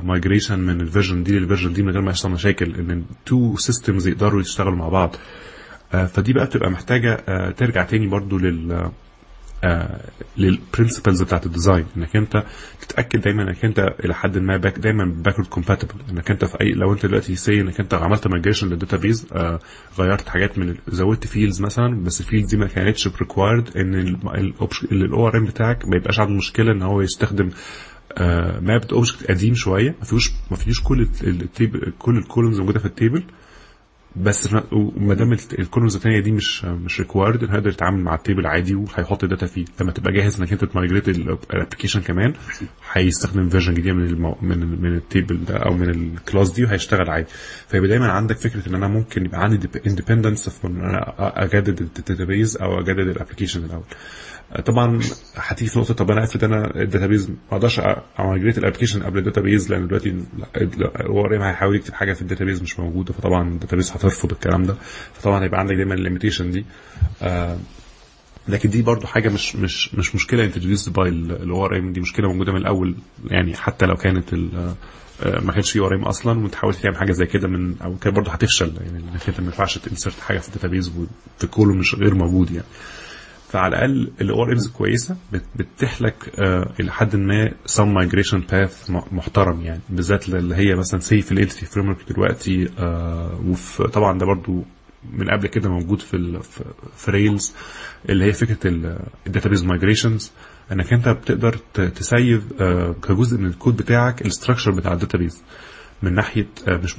[0.03, 3.07] migration من ال version دي لل version دي من غير ما يحصل مشاكل إن ال
[3.07, 5.17] two systems يقدروا يشتغلوا مع بعض.
[5.93, 7.15] فدي بقى بتبقى محتاجة
[7.51, 8.91] ترجع تاني برضو لل
[10.37, 12.45] لل principles بتاعت ال design إنك أنت
[12.81, 16.71] تتأكد دايما إنك أنت إلى حد ما back دايما backward compatible إنك أنت في اي
[16.73, 19.59] لو أنت دلوقتي say إنك أنت عملت migration لل database آه
[19.99, 23.95] غيرت حاجات من زودت fields مثلا بس ال fields دي ما كانتش required إن
[24.93, 27.49] ال ORM بتاعك ما يبقاش عنده مشكلة إن هو يستخدم
[28.19, 29.95] آه map object قديم شوية.
[29.99, 33.25] ما فيهوش ما فيهوش كل ال table كل ال columns موجودة في ال table
[34.17, 34.53] بس
[34.97, 38.75] ما دام ال columns الثانية دي مش مش required هيقدر يتعامل مع ال table عادي
[38.75, 39.65] وهيحط ال data فيه.
[39.81, 42.35] لما تبقى جاهز إنك أنت ت migrate ال application كمان
[42.93, 44.37] هيستخدم version جديدة من المو...
[44.43, 47.27] من من ال table ده أو من ال class دي وهيشتغل عادي.
[47.69, 51.96] فيبقى دايما عندك فكرة إن أنا ممكن يبقى عندي independence في إن أنا أجدد ال
[51.96, 53.85] data أو أجدد ال application الأول.
[54.67, 55.01] طبعا
[55.37, 57.81] هتيجي في نقطة طب أنا افرض أنا ال database ما أقدرش
[58.21, 60.17] ا migrate ال application قبل ال database لأن دلوقتي
[61.07, 64.63] هو ام هيحاول يكتب حاجة في ال database مش موجودة فطبعا ال database هترفض الكلام
[64.63, 64.75] ده
[65.15, 66.65] فطبعا هيبقى عندك دايما ال limitation دي.
[67.23, 67.59] آه
[68.49, 72.53] لكن دي برضو حاجة مش مش مش مشكلة introduced by ال ORM دي مشكلة موجودة
[72.53, 72.95] من الأول
[73.31, 74.35] يعني حتى لو كانت
[75.25, 78.31] ما كانش في ORM أصلا وانت حاولت تعمل حاجة زي كده من أو كان برضه
[78.33, 80.93] هتفشل يعني انك انت ما ينفعش ت insert حاجة في ال database
[81.41, 82.67] وتكونه مش غير موجود يعني.
[83.55, 85.17] فعلى الأقل ال ORMs كويسة
[85.57, 91.01] بتتيح لك آه إلى حد ما some migration path محترم يعني بالذات اللي هي مثلا
[91.01, 94.65] say في ال Entity Framework دلوقتي آه وفي طبعا ده برضو
[95.13, 96.41] من قبل كده موجود في
[96.97, 97.55] في Rails
[98.09, 98.59] اللي هي فكرة
[99.27, 100.33] ال database migrations
[100.73, 105.43] إنك أنت بتقدر ت save آه كجزء من الكود بتاعك ال structure بتاع ال database
[106.05, 106.97] من ناحية مش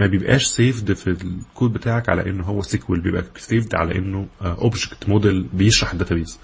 [0.00, 5.08] ما بيبقاش saved في الكود بتاعك على إنه هو SQL بيبقى saved على إنه object
[5.08, 6.38] model بيشرح ال database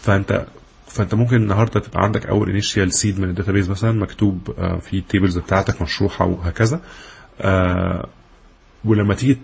[0.00, 0.46] فأنت
[0.86, 4.38] فأنت ممكن النهارده تبقى عندك أول initial seed من ال database مثلا مكتوب
[4.80, 6.80] في ال tables بتاعتك مشروحة وهكذا.
[8.84, 9.38] ولما تيجي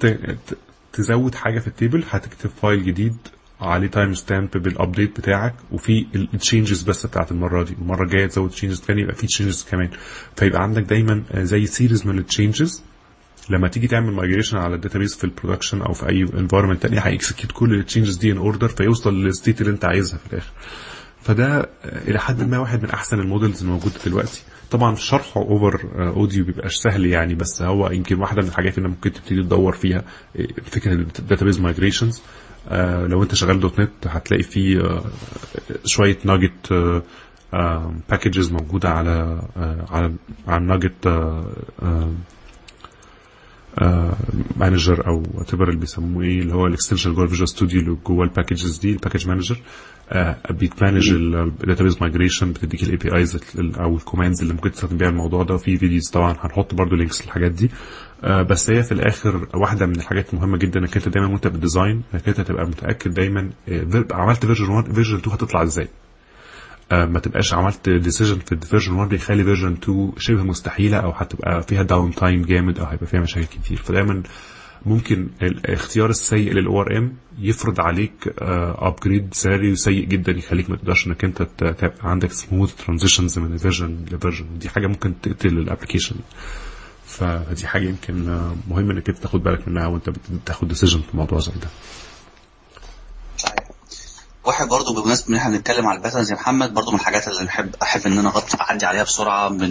[0.93, 3.17] تزود حاجة في ال table هتكتب file جديد
[3.61, 7.73] عليه timestamp بال update بتاعك وفي ال changes بس بتاعت المرة دي.
[7.83, 9.91] المرة الجاية تزود changes تاني يبقى في changes كمان.
[10.37, 12.83] فيبقى عندك دايما زي series من ال changes
[13.51, 16.97] لما تيجي تعمل migration على ال database في ال production أو في أي environment تاني
[17.01, 20.33] ه execute كل ال changes دي in order فيوصل لل state اللي انت عايزها في
[20.33, 20.51] الآخر.
[21.23, 24.43] فده إلى حد ما واحد من أحسن ال models الموجودة دلوقتي.
[24.71, 25.81] طبعا شرحه over
[26.17, 29.73] audio ما بيبقاش سهل يعني بس هو يمكن واحدة من الحاجات اللي ممكن تبتدي تدور
[29.73, 30.05] فيها
[30.65, 32.23] فكرة ال database migrations
[33.09, 35.05] لو انت شغال .NET هتلاقي فيه آه
[35.85, 36.73] شوية NuGet
[37.55, 39.43] آه packages موجودة على
[39.91, 40.15] على
[40.49, 41.07] على ال NuGet
[44.57, 47.97] manager أو اعتبر اللي بيسموه إيه اللي هو ال extension جوه ال Visual Studio اللي
[48.07, 49.61] جوه ال packages دي ال package manager
[50.51, 55.55] بيتمانج الداتابيز مايجريشن بتديك ال APIs أو ال commands اللي ممكن تستخدم بيها الموضوع ده.
[55.55, 57.71] وفي videos طبعا هنحط برضو links للحاجات دي.
[58.23, 62.03] بس هي في الآخر واحدة من الحاجات المهمه جدا إنك أنت دايما وأنت بال design
[62.15, 63.51] إنك أنت تبقى متأكد دايما
[64.13, 65.89] عملت version 1 version 2 هتطلع إزاي.
[66.93, 71.63] ما تبقاش عملت decision في ال version 1 بيخلي version 2 شبه مستحيلة أو هتبقى
[71.63, 73.77] فيها downtime جامد أو هيبقى فيها مشاكل كتير.
[73.77, 74.23] فدايما
[74.87, 78.35] ممكن الاختيار السيء لل ORM يفرض عليك
[78.79, 84.05] upgrade scenario سيء جدا يخليك ما تقدرش إنك أنت تبقى عندك smooth transitions من version
[84.13, 86.17] ل version دي حاجة ممكن تقتل ال application
[87.11, 88.25] فدي حاجة يمكن
[88.69, 91.69] مهم إنك تاخد بالك منها وأنت بتاخد decision في موضوع زي ده.
[94.51, 97.45] واحد برضه بمناسبة إن إحنا بنتكلم على ال patterns يا محمد برضه من الحاجات اللي
[97.45, 99.71] بحب أحب إن أنا اغطي أعدي عليها بسرعة من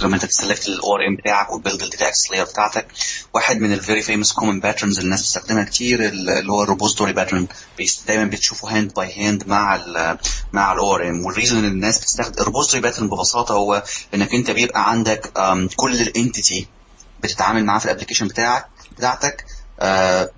[0.00, 2.86] لما أنت ت select ال ORM بتاعك وت build ال data access layer بتاعتك
[3.34, 7.12] واحد من ال very famous common patterns اللي الناس بتستخدمها كتير اللي هو ال repository
[7.12, 7.46] pattern
[8.06, 10.18] دايما بتشوفه hand by hand مع ال
[10.52, 13.82] مع ال ORM وال reason ان الناس بتستخدم ال repository pattern ببساطة هو
[14.14, 15.32] إنك أنت بيبقى عندك
[15.76, 16.66] كل ال entity
[17.22, 18.66] بتتعامل معاه في ال application بتاعك
[18.98, 19.44] بتاعتك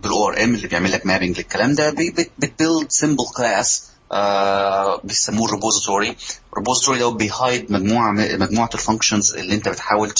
[0.03, 1.91] بال ORM اللي بيعمل لك mapping للكلام ده
[2.39, 6.17] بت build simple class آه بيسموه ال repository
[6.53, 10.11] ال repository ده بي hide مجموعة مجموعة ال functions اللي انت بتحاول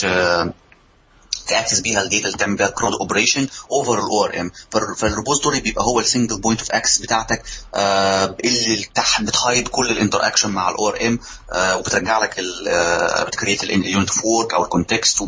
[1.49, 4.51] ت access بيها ال data اللي تعمل بيها CRUD operation over ال ORM فال
[4.97, 7.43] repository بيبقى هو ال single point of access بتاعتك
[7.75, 11.19] آه اللي تحت بت hide كل ال interaction مع ال ORM
[11.53, 12.41] وبترجع لك
[13.27, 15.21] بت create ال unit of work أو ال context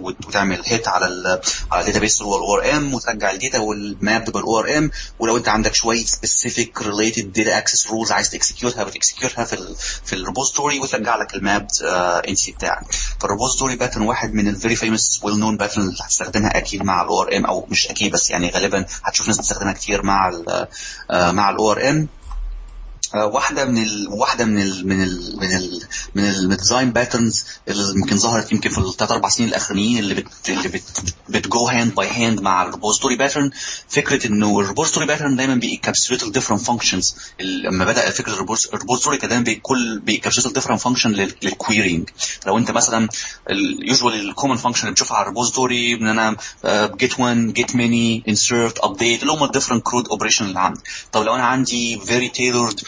[0.00, 1.40] وتعمل hit على
[1.72, 5.36] على ال database اللي هو ال ORM وترجع ال data وال map بال ORM ولو
[5.36, 10.18] أنت عندك شوية specific related data access rules عايز تكسكيوتها بتكسكيوتها في ال في ال
[10.18, 11.68] repository وترجع لك ال map
[12.28, 12.84] entity بتاعك.
[13.20, 17.22] فال repository pattern واحد من ال very famous well known pattern هتستخدمها أكيد مع ال
[17.22, 20.66] ORM أو مش أكيد بس يعني غالبا هتشوف ناس بتستخدمها كتير مع ال
[21.10, 22.08] مع ال ORM
[23.14, 24.08] واحدة من ال...
[24.10, 24.88] واحدة من ال...
[24.88, 25.36] من ال...
[25.40, 25.82] من ال...
[26.14, 30.26] من ال design patterns اللي يمكن ظهرت يمكن في الثلاث أربع سنين الأخرانيين اللي بت
[30.48, 30.82] اللي بت
[31.28, 33.50] بت go hand by hand مع ال repository pattern
[33.88, 38.32] فكرة إنه ال repository pattern دايما بي encapsulate ال different functions لما بدأ فكرة
[38.72, 41.10] ال repository كان دايما بكل بي encapsulate ال different function
[41.42, 42.08] لل querying
[42.46, 43.08] لو أنت مثلا
[43.50, 46.36] ال usual ال common function اللي بتشوفها على ال repository إن أنا
[46.96, 50.80] get 1 get many insert update اللي هم ال different CRUD operation اللي عندي
[51.12, 52.82] طب لو أنا عندي فيري تailored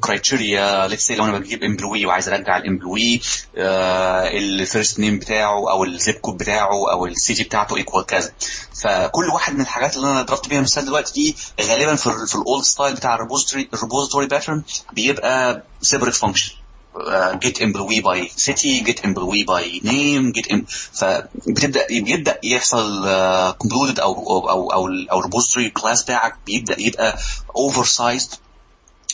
[0.00, 0.88] criteria.
[0.88, 3.20] Let's say لو أنا بجيب employee وعايز أرجع ال employee
[3.56, 8.32] ال first name بتاعه أو ال zip code بتاعه أو ال city بتاعته equal كذا.
[8.82, 11.36] فكل واحد من الحاجات اللي أنا ضربت بيها مثال دلوقتي دي
[11.68, 14.62] غالبا في, في ال old style بتاع ال repository ال repository pattern
[14.92, 16.52] بيبقى سيبريت فانكشن
[17.34, 20.46] جيت امبلوي باي سيتي جيت امبلوي باي نيم جيت
[20.92, 23.04] فبتبدا بيبدأ يحصل
[23.58, 27.18] cluttered أو أو أو أو, أو ال repository class بتاعك بيبدأ يبقى
[27.56, 28.30] oversized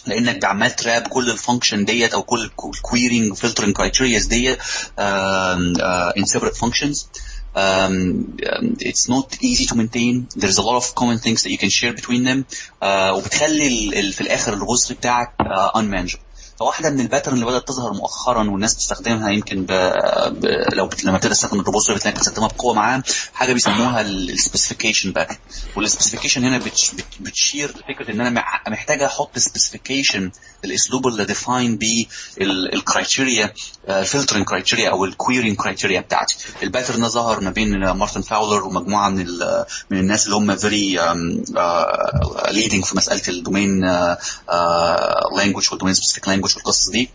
[0.07, 4.59] لانك عمال ت wrap كل ال function ديت أو كل ال querying filtering criterias ديت
[6.16, 7.09] in separate functions
[7.57, 11.59] um, um, it's not easy to maintain there's a lot of common things that you
[11.59, 12.44] can share between them
[12.82, 17.35] uh, وبتخلي ال, ال, في الآخر ال repository بتاعك uh, unmanageable فواحدة من ال pattern
[17.34, 19.72] اللي بدأت تظهر مؤخرا والناس بتستخدمها يمكن ب...
[20.40, 20.46] ب...
[20.72, 21.05] لو بت...
[21.05, 23.02] لما بتبدا تستخدم ال repository بتلاقي بتستخدمها بقوة معاه
[23.34, 25.37] حاجة بيسموها ال specification pattern
[25.76, 26.94] وال specification هنا بتش...
[26.94, 27.05] بت...
[27.20, 30.30] بتشير لفكرة إن أنا محتاج أحط specification
[30.64, 32.07] الاسلوب اللي define بيه
[32.41, 33.53] ال criteria
[33.89, 36.36] ال filtering criteria أو ال querying criteria بتاعتي.
[36.62, 39.64] ال pattern ده ظهر ما بين مارتن فاولر ومجموعة من ال...
[39.90, 40.99] من الناس اللي هم very
[42.51, 43.80] leading في مسألة ال domain
[45.37, 47.11] language وال domain specific language والقصص دي.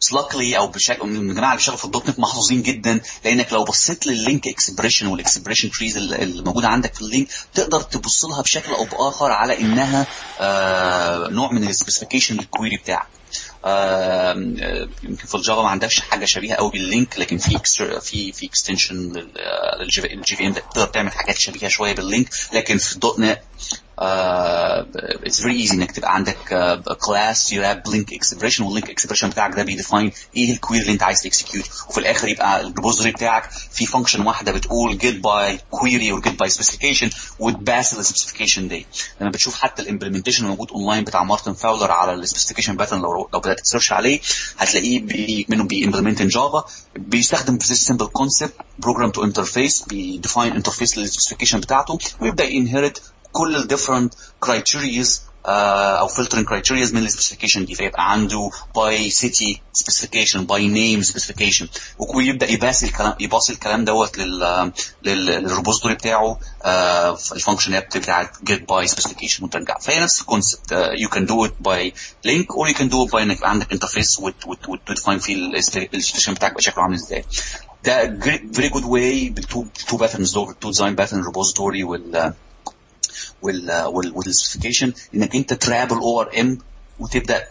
[0.00, 4.06] luckily أو بشكل من الجماعة اللي بيشتغلوا في ال .NET محظوظين جدا لأنك لو بصيت
[4.06, 8.42] لل LINQ expression وال expression trees اللي موجودة عندك في ال LINQ تقدر تبص لها
[8.42, 10.06] بشكل أو بآخر على إنها
[11.28, 13.06] نوع من ال specification لل query بتاعك.
[15.02, 17.58] يمكن في ال Java ما عندكش حاجة شبيهة قوي بال LINQ لكن في
[18.00, 19.12] في في extension
[19.80, 20.02] لل
[20.36, 23.40] JVM تقدر تعمل حاجات شبيهة شوية بال LINQ لكن في ال .NET
[24.00, 26.36] it's very easy إنك تبقى عندك
[27.06, 30.80] class you have LINQ expression وال LINQ expression بتاعك ده بي define إيه ال query
[30.82, 34.98] اللي أنت عايز ت execute وفي الآخر يبقى ال repository بتاعك في function واحدة بتقول
[34.98, 38.86] get by query or get by specification وت pass ال specification دي
[39.20, 43.28] لما بتشوف حتى ال implementation الموجود اونلاين بتاع مارتن فاولر على ال specification pattern لو
[43.32, 44.20] لو بدأت ت search عليه
[44.58, 46.64] هتلاقيه بي منه بي implement in Java
[46.96, 52.51] بيستخدم في simple concept program to interface بي define interface لل specification بتاعته ويبدأ ي
[52.51, 53.02] inherit
[53.32, 57.74] كل ال different criterias أو filtering criterias من ال specification دي.
[57.74, 61.68] فيبقى عنده by city specification by name specification
[61.98, 64.72] ويبدا يباصي الكلام يباصي الكلام دوت لل
[65.02, 66.40] لل repository بتاعه
[67.32, 69.78] ال function بتاعت get by specification وترجع.
[69.78, 71.94] فهي نفس ال concept you can do it by
[72.24, 74.20] LINQ or you can do it by إنك عندك interface
[74.68, 77.24] وت define فيه ال specification بتاعك بقى شكله عامل إزاي.
[77.84, 78.18] ده
[78.52, 82.34] very good way بال two two patterns دول to design repository وال وال
[83.42, 86.58] وال specification إنك أنت ت wrap ال ORM
[86.98, 87.48] وتبدا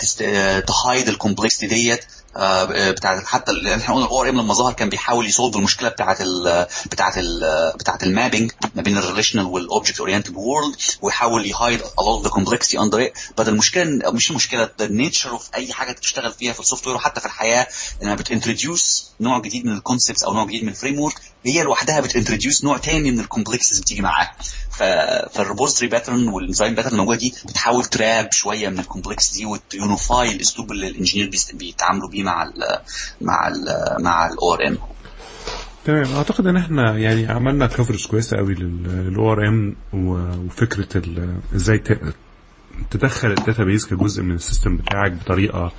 [0.59, 2.05] ت hide ال complexity ديت
[2.35, 6.67] بتاعت حتى إحنا قلنا ال ORM لما ظهر كان بيحاول ي solve المشكلة بتاعت ال
[6.91, 7.39] بتاعت ال
[7.75, 12.25] بتاعت ال mapping ما بين ال relational وال object oriented world ويحاول ي hide of
[12.27, 13.19] the complexity under it.
[13.41, 17.19] But المشكلة مش المشكلة the nature of أي حاجة تشتغل فيها في ال software وحتى
[17.19, 17.67] في الحياة
[18.01, 21.15] لما بت introduce نوع جديد من ال concepts أو نوع جديد من ال framework
[21.45, 24.35] هي لوحدها بت introduce نوع تاني من ال complexities بتيجي معاها
[25.33, 29.31] فال repository pattern وال design pattern الموجودة دي بتحاول ت wrap شوية من ال complexity
[29.31, 32.53] دي وت unify الأسلوب اللي ال engineer بيتعاملوا بيه مع ال
[33.21, 34.77] مع ال مع الاو ار ام
[35.85, 36.05] تمام.
[36.15, 41.01] أعتقد إن إحنا يعني عملنا coverage كويسة قوي لل ORM وفكرة
[41.55, 41.83] إزاي
[42.91, 45.71] تدخل ال database كجزء من ال system بتاعك بطريقة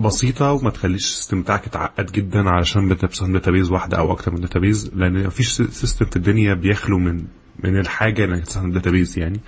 [0.00, 4.40] بسيطة وما تخليش ال system بتاعك يتعقد جدا علشان بتستخدم database واحدة أو أكتر من
[4.40, 7.24] database لأن مفيش system في الدنيا بيخلو من
[7.64, 9.40] من الحاجة إنك تستخدم database يعني.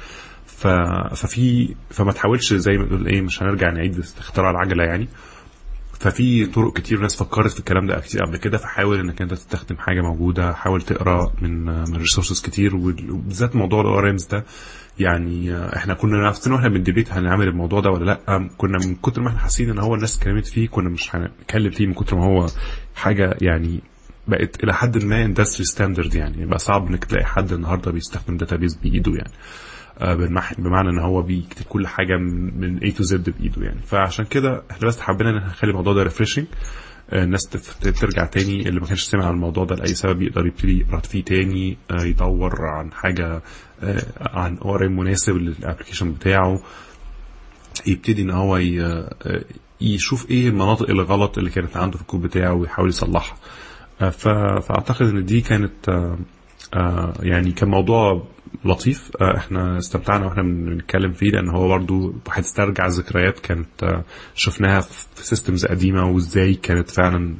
[0.60, 0.66] ف...
[1.14, 5.08] ففي فما تحاولش زي ما تقول إيه مش هنرجع نعيد اختراع العجلة يعني.
[6.00, 9.76] ففي طرق كتير ناس فكرت في الكلام ده كتير قبل كده فحاول إنك أنت تستخدم
[9.76, 14.44] حاجة موجودة حاول تقرأ من من resources كتير وبالذات موضوع ال ORM ده.
[14.98, 19.22] يعني إحنا كنا نفسنا وإحنا بن debate هنعمل الموضوع ده ولا لأ؟ كنا من كتر
[19.22, 22.24] ما إحنا حاسين إن هو الناس اتكلمت فيه كنا مش هنتكلم فيه من كتر ما
[22.24, 22.46] هو
[22.94, 23.80] حاجة يعني
[24.28, 26.46] بقت إلى حد ما industry standard يعني.
[26.46, 29.32] بقى صعب إنك تلاقي حد النهارده بيستخدم database بإيده يعني.
[30.58, 32.16] بمعنى إن هو بيكتب كل حاجة
[32.56, 33.80] من A to Z بإيده يعني.
[33.86, 36.46] فعشان كده إحنا بس حبينا إن إحنا نخلي الموضوع ده refreshing
[37.12, 37.48] الناس
[38.00, 41.24] ترجع تاني اللي ما كانش سمع عن الموضوع ده لأي سبب يقدر يبتدي يقرأ فيه
[41.24, 43.42] تاني يدور عن حاجة
[44.20, 46.62] عن ORM مناسب لل application بتاعه
[47.86, 48.60] يبتدي إن هو
[49.80, 53.36] يشوف إيه المناطق الغلط اللي كانت عنده في الكود بتاعه ويحاول يصلحها.
[54.10, 56.06] فأعتقد إن دي كانت
[57.22, 58.26] يعني كان موضوع
[58.64, 59.10] لطيف.
[59.22, 64.02] إحنا استمتعنا وإحنا بنتكلم فيه لأن هو برضو هتسترجع ذكريات كانت
[64.34, 67.34] شفناها في systems قديمة وإزاي كانت فعلا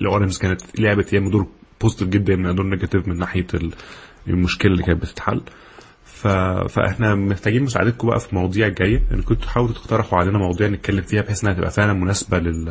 [0.00, 1.46] ال ORMs كانت لعبت يا دور
[1.80, 3.46] positive جدا يا دور negative من ناحية
[4.28, 5.40] المشكلة اللي كانت بتتحل.
[6.04, 6.26] ف...
[6.68, 11.22] فاحنا محتاجين مساعدتكم بقى في المواضيع الجاية إن كنتوا تحاولوا تقترحوا علينا مواضيع نتكلم فيها
[11.22, 12.68] بحيث إنها تبقى فعلا مناسبة لل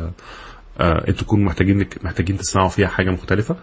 [0.80, 3.56] آه أنتوا تكونوا محتاجين محتاجين تسمعوا فيها حاجة مختلفة.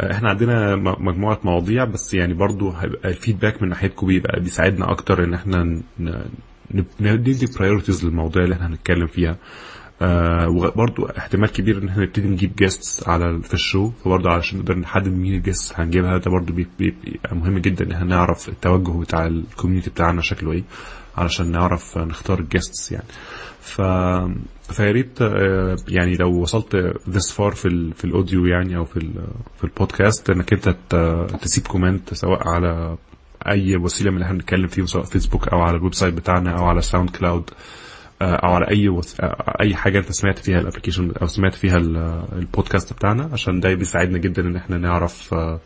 [0.00, 5.24] إحنا عندنا مجموعة مواضيع بس يعني برضو هيبقى ال feedback من ناحيتكم بيبقى بيساعدنا أكتر
[5.24, 5.80] إن إحنا
[7.00, 9.36] ندي priorities للمواضيع اللي إحنا هنتكلم فيها.
[10.02, 14.58] آه وبرضو احتمال كبير إن إحنا نبتدي نجيب guests على في ال show فبرضو علشان
[14.58, 19.00] نقدر نحدد مين ال guests هنجيبها ده برضو بيبقى مهم جدا إن إحنا نعرف التوجه
[19.00, 20.64] بتاع ال community بتاعنا شكله إيه.
[21.18, 23.06] علشان نعرف نختار ال guests يعني.
[23.60, 23.80] ف
[24.72, 26.76] فيا ريت آه، يعني لو وصلت
[27.10, 29.00] this far في ال في ال audio يعني أو في
[29.58, 30.76] في البودكاست إنك أنت
[31.42, 32.96] تسيب comment سواء على
[33.46, 36.64] أي وسيلة من اللي إحنا بنتكلم فيه سواء فيسبوك أو على ال website بتاعنا أو
[36.64, 37.50] على SoundCloud
[38.22, 39.16] أو على أي وس...
[39.60, 41.76] أي حاجة أنت سمعت فيها ال application أو سمعت فيها
[42.32, 45.60] البودكاست بتاعنا عشان ده بيساعدنا جدا إن إحنا نعرف آه،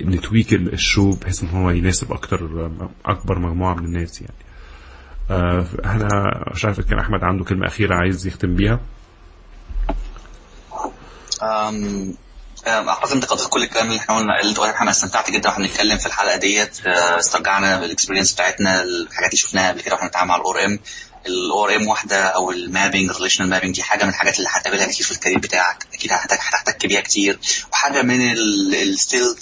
[0.00, 2.70] ن tweak ال show بحيث إن هو يناسب أكتر
[3.06, 4.34] أكبر مجموعة من الناس يعني.
[5.84, 8.80] أنا مش عارف كان أحمد عنده كلمة أخيرة عايز يختم بيها؟
[12.68, 15.98] أعتقد أنت قضيت كل الكلام اللي إحنا قلنا اللي قلنا إحنا استمتعت جدا وإحنا بنتكلم
[15.98, 16.86] في الحلقة ديت.
[16.86, 20.78] استرجعنا بال experience بتاعتنا الحاجات اللي شفناها قبل كده وإحنا بنتعامل مع ال ORM
[21.26, 25.06] ال ORM واحدة أو ال mapping relational mapping دي حاجة من الحاجات اللي هتقابلها كتير
[25.06, 25.86] في ال career بتاعك.
[25.94, 27.38] أكيد هتحتك بيها كتير.
[27.72, 28.32] وحاجة من
[28.74, 29.34] ال still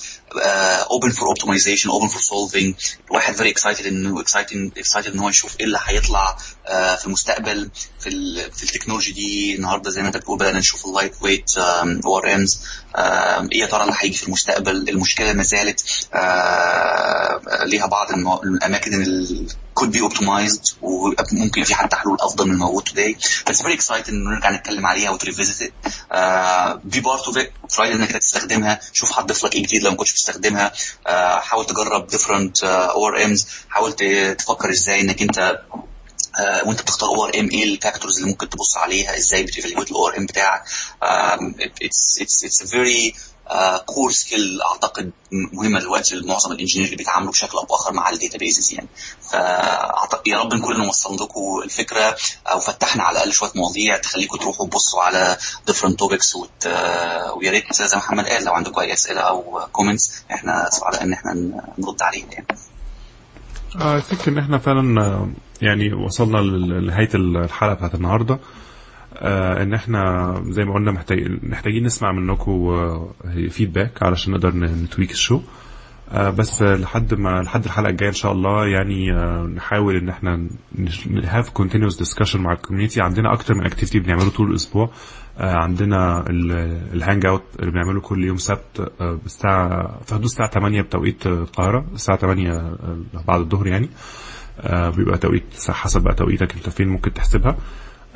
[0.90, 2.74] open for optimization open for solving
[3.10, 7.70] الواحد very excited إنه excited excited إن هو يشوف إيه اللي هيطلع uh, في المستقبل
[8.00, 9.54] في ال في ال technology دي.
[9.54, 12.60] النهارده زي ما أنت بتقول بدأنا نشوف ال lightweight ORMs
[13.52, 18.12] إيه يا ترى اللي هيجي في المستقبل؟ المشكلة ما زالت uh, ليها بعض
[18.44, 18.94] الأماكن
[19.80, 23.16] could be optimized وممكن في حتى حلول أفضل من الموجود today.
[23.50, 25.72] بس very excited إنه نرجع نتكلم عليها وت revisit
[26.84, 28.80] be part of it try إنك تستخدمها.
[28.92, 30.72] شوف هتضيف لك إيه جديد لو ما كنتش بتستخدمها.
[30.72, 31.10] uh,
[31.42, 33.92] حاول تجرب different ORMs حاول
[34.38, 39.16] تفكر إزاي إنك أنت uh, وأنت بتختار ORM إيه ال factors اللي ممكن تبص عليها؟
[39.16, 40.62] إزاي بت evaluate ال ORM بتاعك
[41.02, 43.14] it's it's it's very
[43.86, 45.10] core skill أعتقد
[45.52, 48.88] مهمة دلوقتي لمعظم ال engineers اللي بيتعاملوا بشكل أو بآخر مع ال databases يعني
[49.30, 52.16] فأعتقد يا رب نكون وصلنا لكم الفكرة
[52.52, 55.36] أو فتحنا على الأقل شوية مواضيع تخليكم تروحوا تبصوا على
[55.66, 56.66] different topics وت...
[57.36, 61.12] ويا ريت زي ما محمد قال لو عندكم أي أسئلة أو comments إحنا سعداء إن
[61.12, 61.32] إحنا
[61.78, 62.46] نرد عليها يعني.
[63.76, 65.26] I think إن إحنا فعلا
[65.62, 68.38] يعني وصلنا لنهايه الحلقة بتاعت النهارده آه
[69.62, 72.74] إن إحنا زي ما قلنا محتاج محتاجين نسمع منكم
[73.50, 75.40] feedback علشان نقدر ن tweak ال show.
[76.12, 80.46] آه بس لحد ما لحد الحلقة الجاية إن شاء الله يعني آه نحاول إن إحنا
[81.24, 84.90] have continuous discussion مع ال community عندنا أكتر من activity بنعمله طول الأسبوع.
[85.38, 86.24] عندنا
[86.92, 88.92] ال hangout اللي بنعمله كل يوم سبت
[89.26, 91.86] الساعة في حدود الساعة 8 بتوقيت القاهرة.
[91.94, 92.76] الساعة 8
[93.28, 93.88] بعد الظهر يعني.
[94.96, 97.56] بيبقى توقيت حسب بقى توقيتك أنت فين ممكن تحسبها.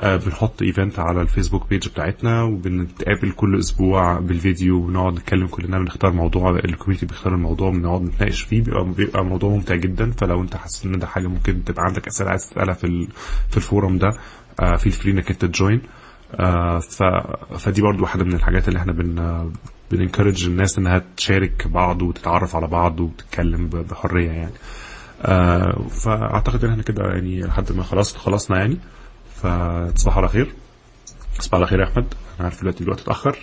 [0.05, 6.13] بنحط event على ال Facebook page بتاعتنا وبنتقابل كل أسبوع بالفيديو ونقعد نتكلم كلنا بنختار
[6.13, 10.11] موضوع ال community بيختار الموضوع بنقعد نتناقش فيه بيبقى, بيبقى موضوع ممتع جدا.
[10.11, 13.09] فلو انت حاسس إن ده حاجة ممكن تبقى عندك أسئلة عايز تسألها في
[13.51, 14.11] في ال forum ده
[14.77, 15.81] feel free إنك أنت ت join.
[16.81, 17.03] ف...
[17.59, 19.51] فدي برضو واحدة من الحاجات اللي إحنا بن
[19.91, 24.53] بن encourage الناس إنها تشارك بعض وتتعرف على بعض وتتكلم بحرية يعني.
[25.23, 28.77] آه فأعتقد إن إحنا كده يعني لحد ما خلاص خلصنا يعني.
[29.43, 30.55] فتصبحوا على خير.
[31.39, 32.15] تصبح على خير يا أحمد.
[32.41, 33.39] أنا عارف دلوقتي الوقت اتأخر.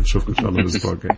[0.00, 1.16] نشوفكم إن شاء الله الأسبوع الجاي.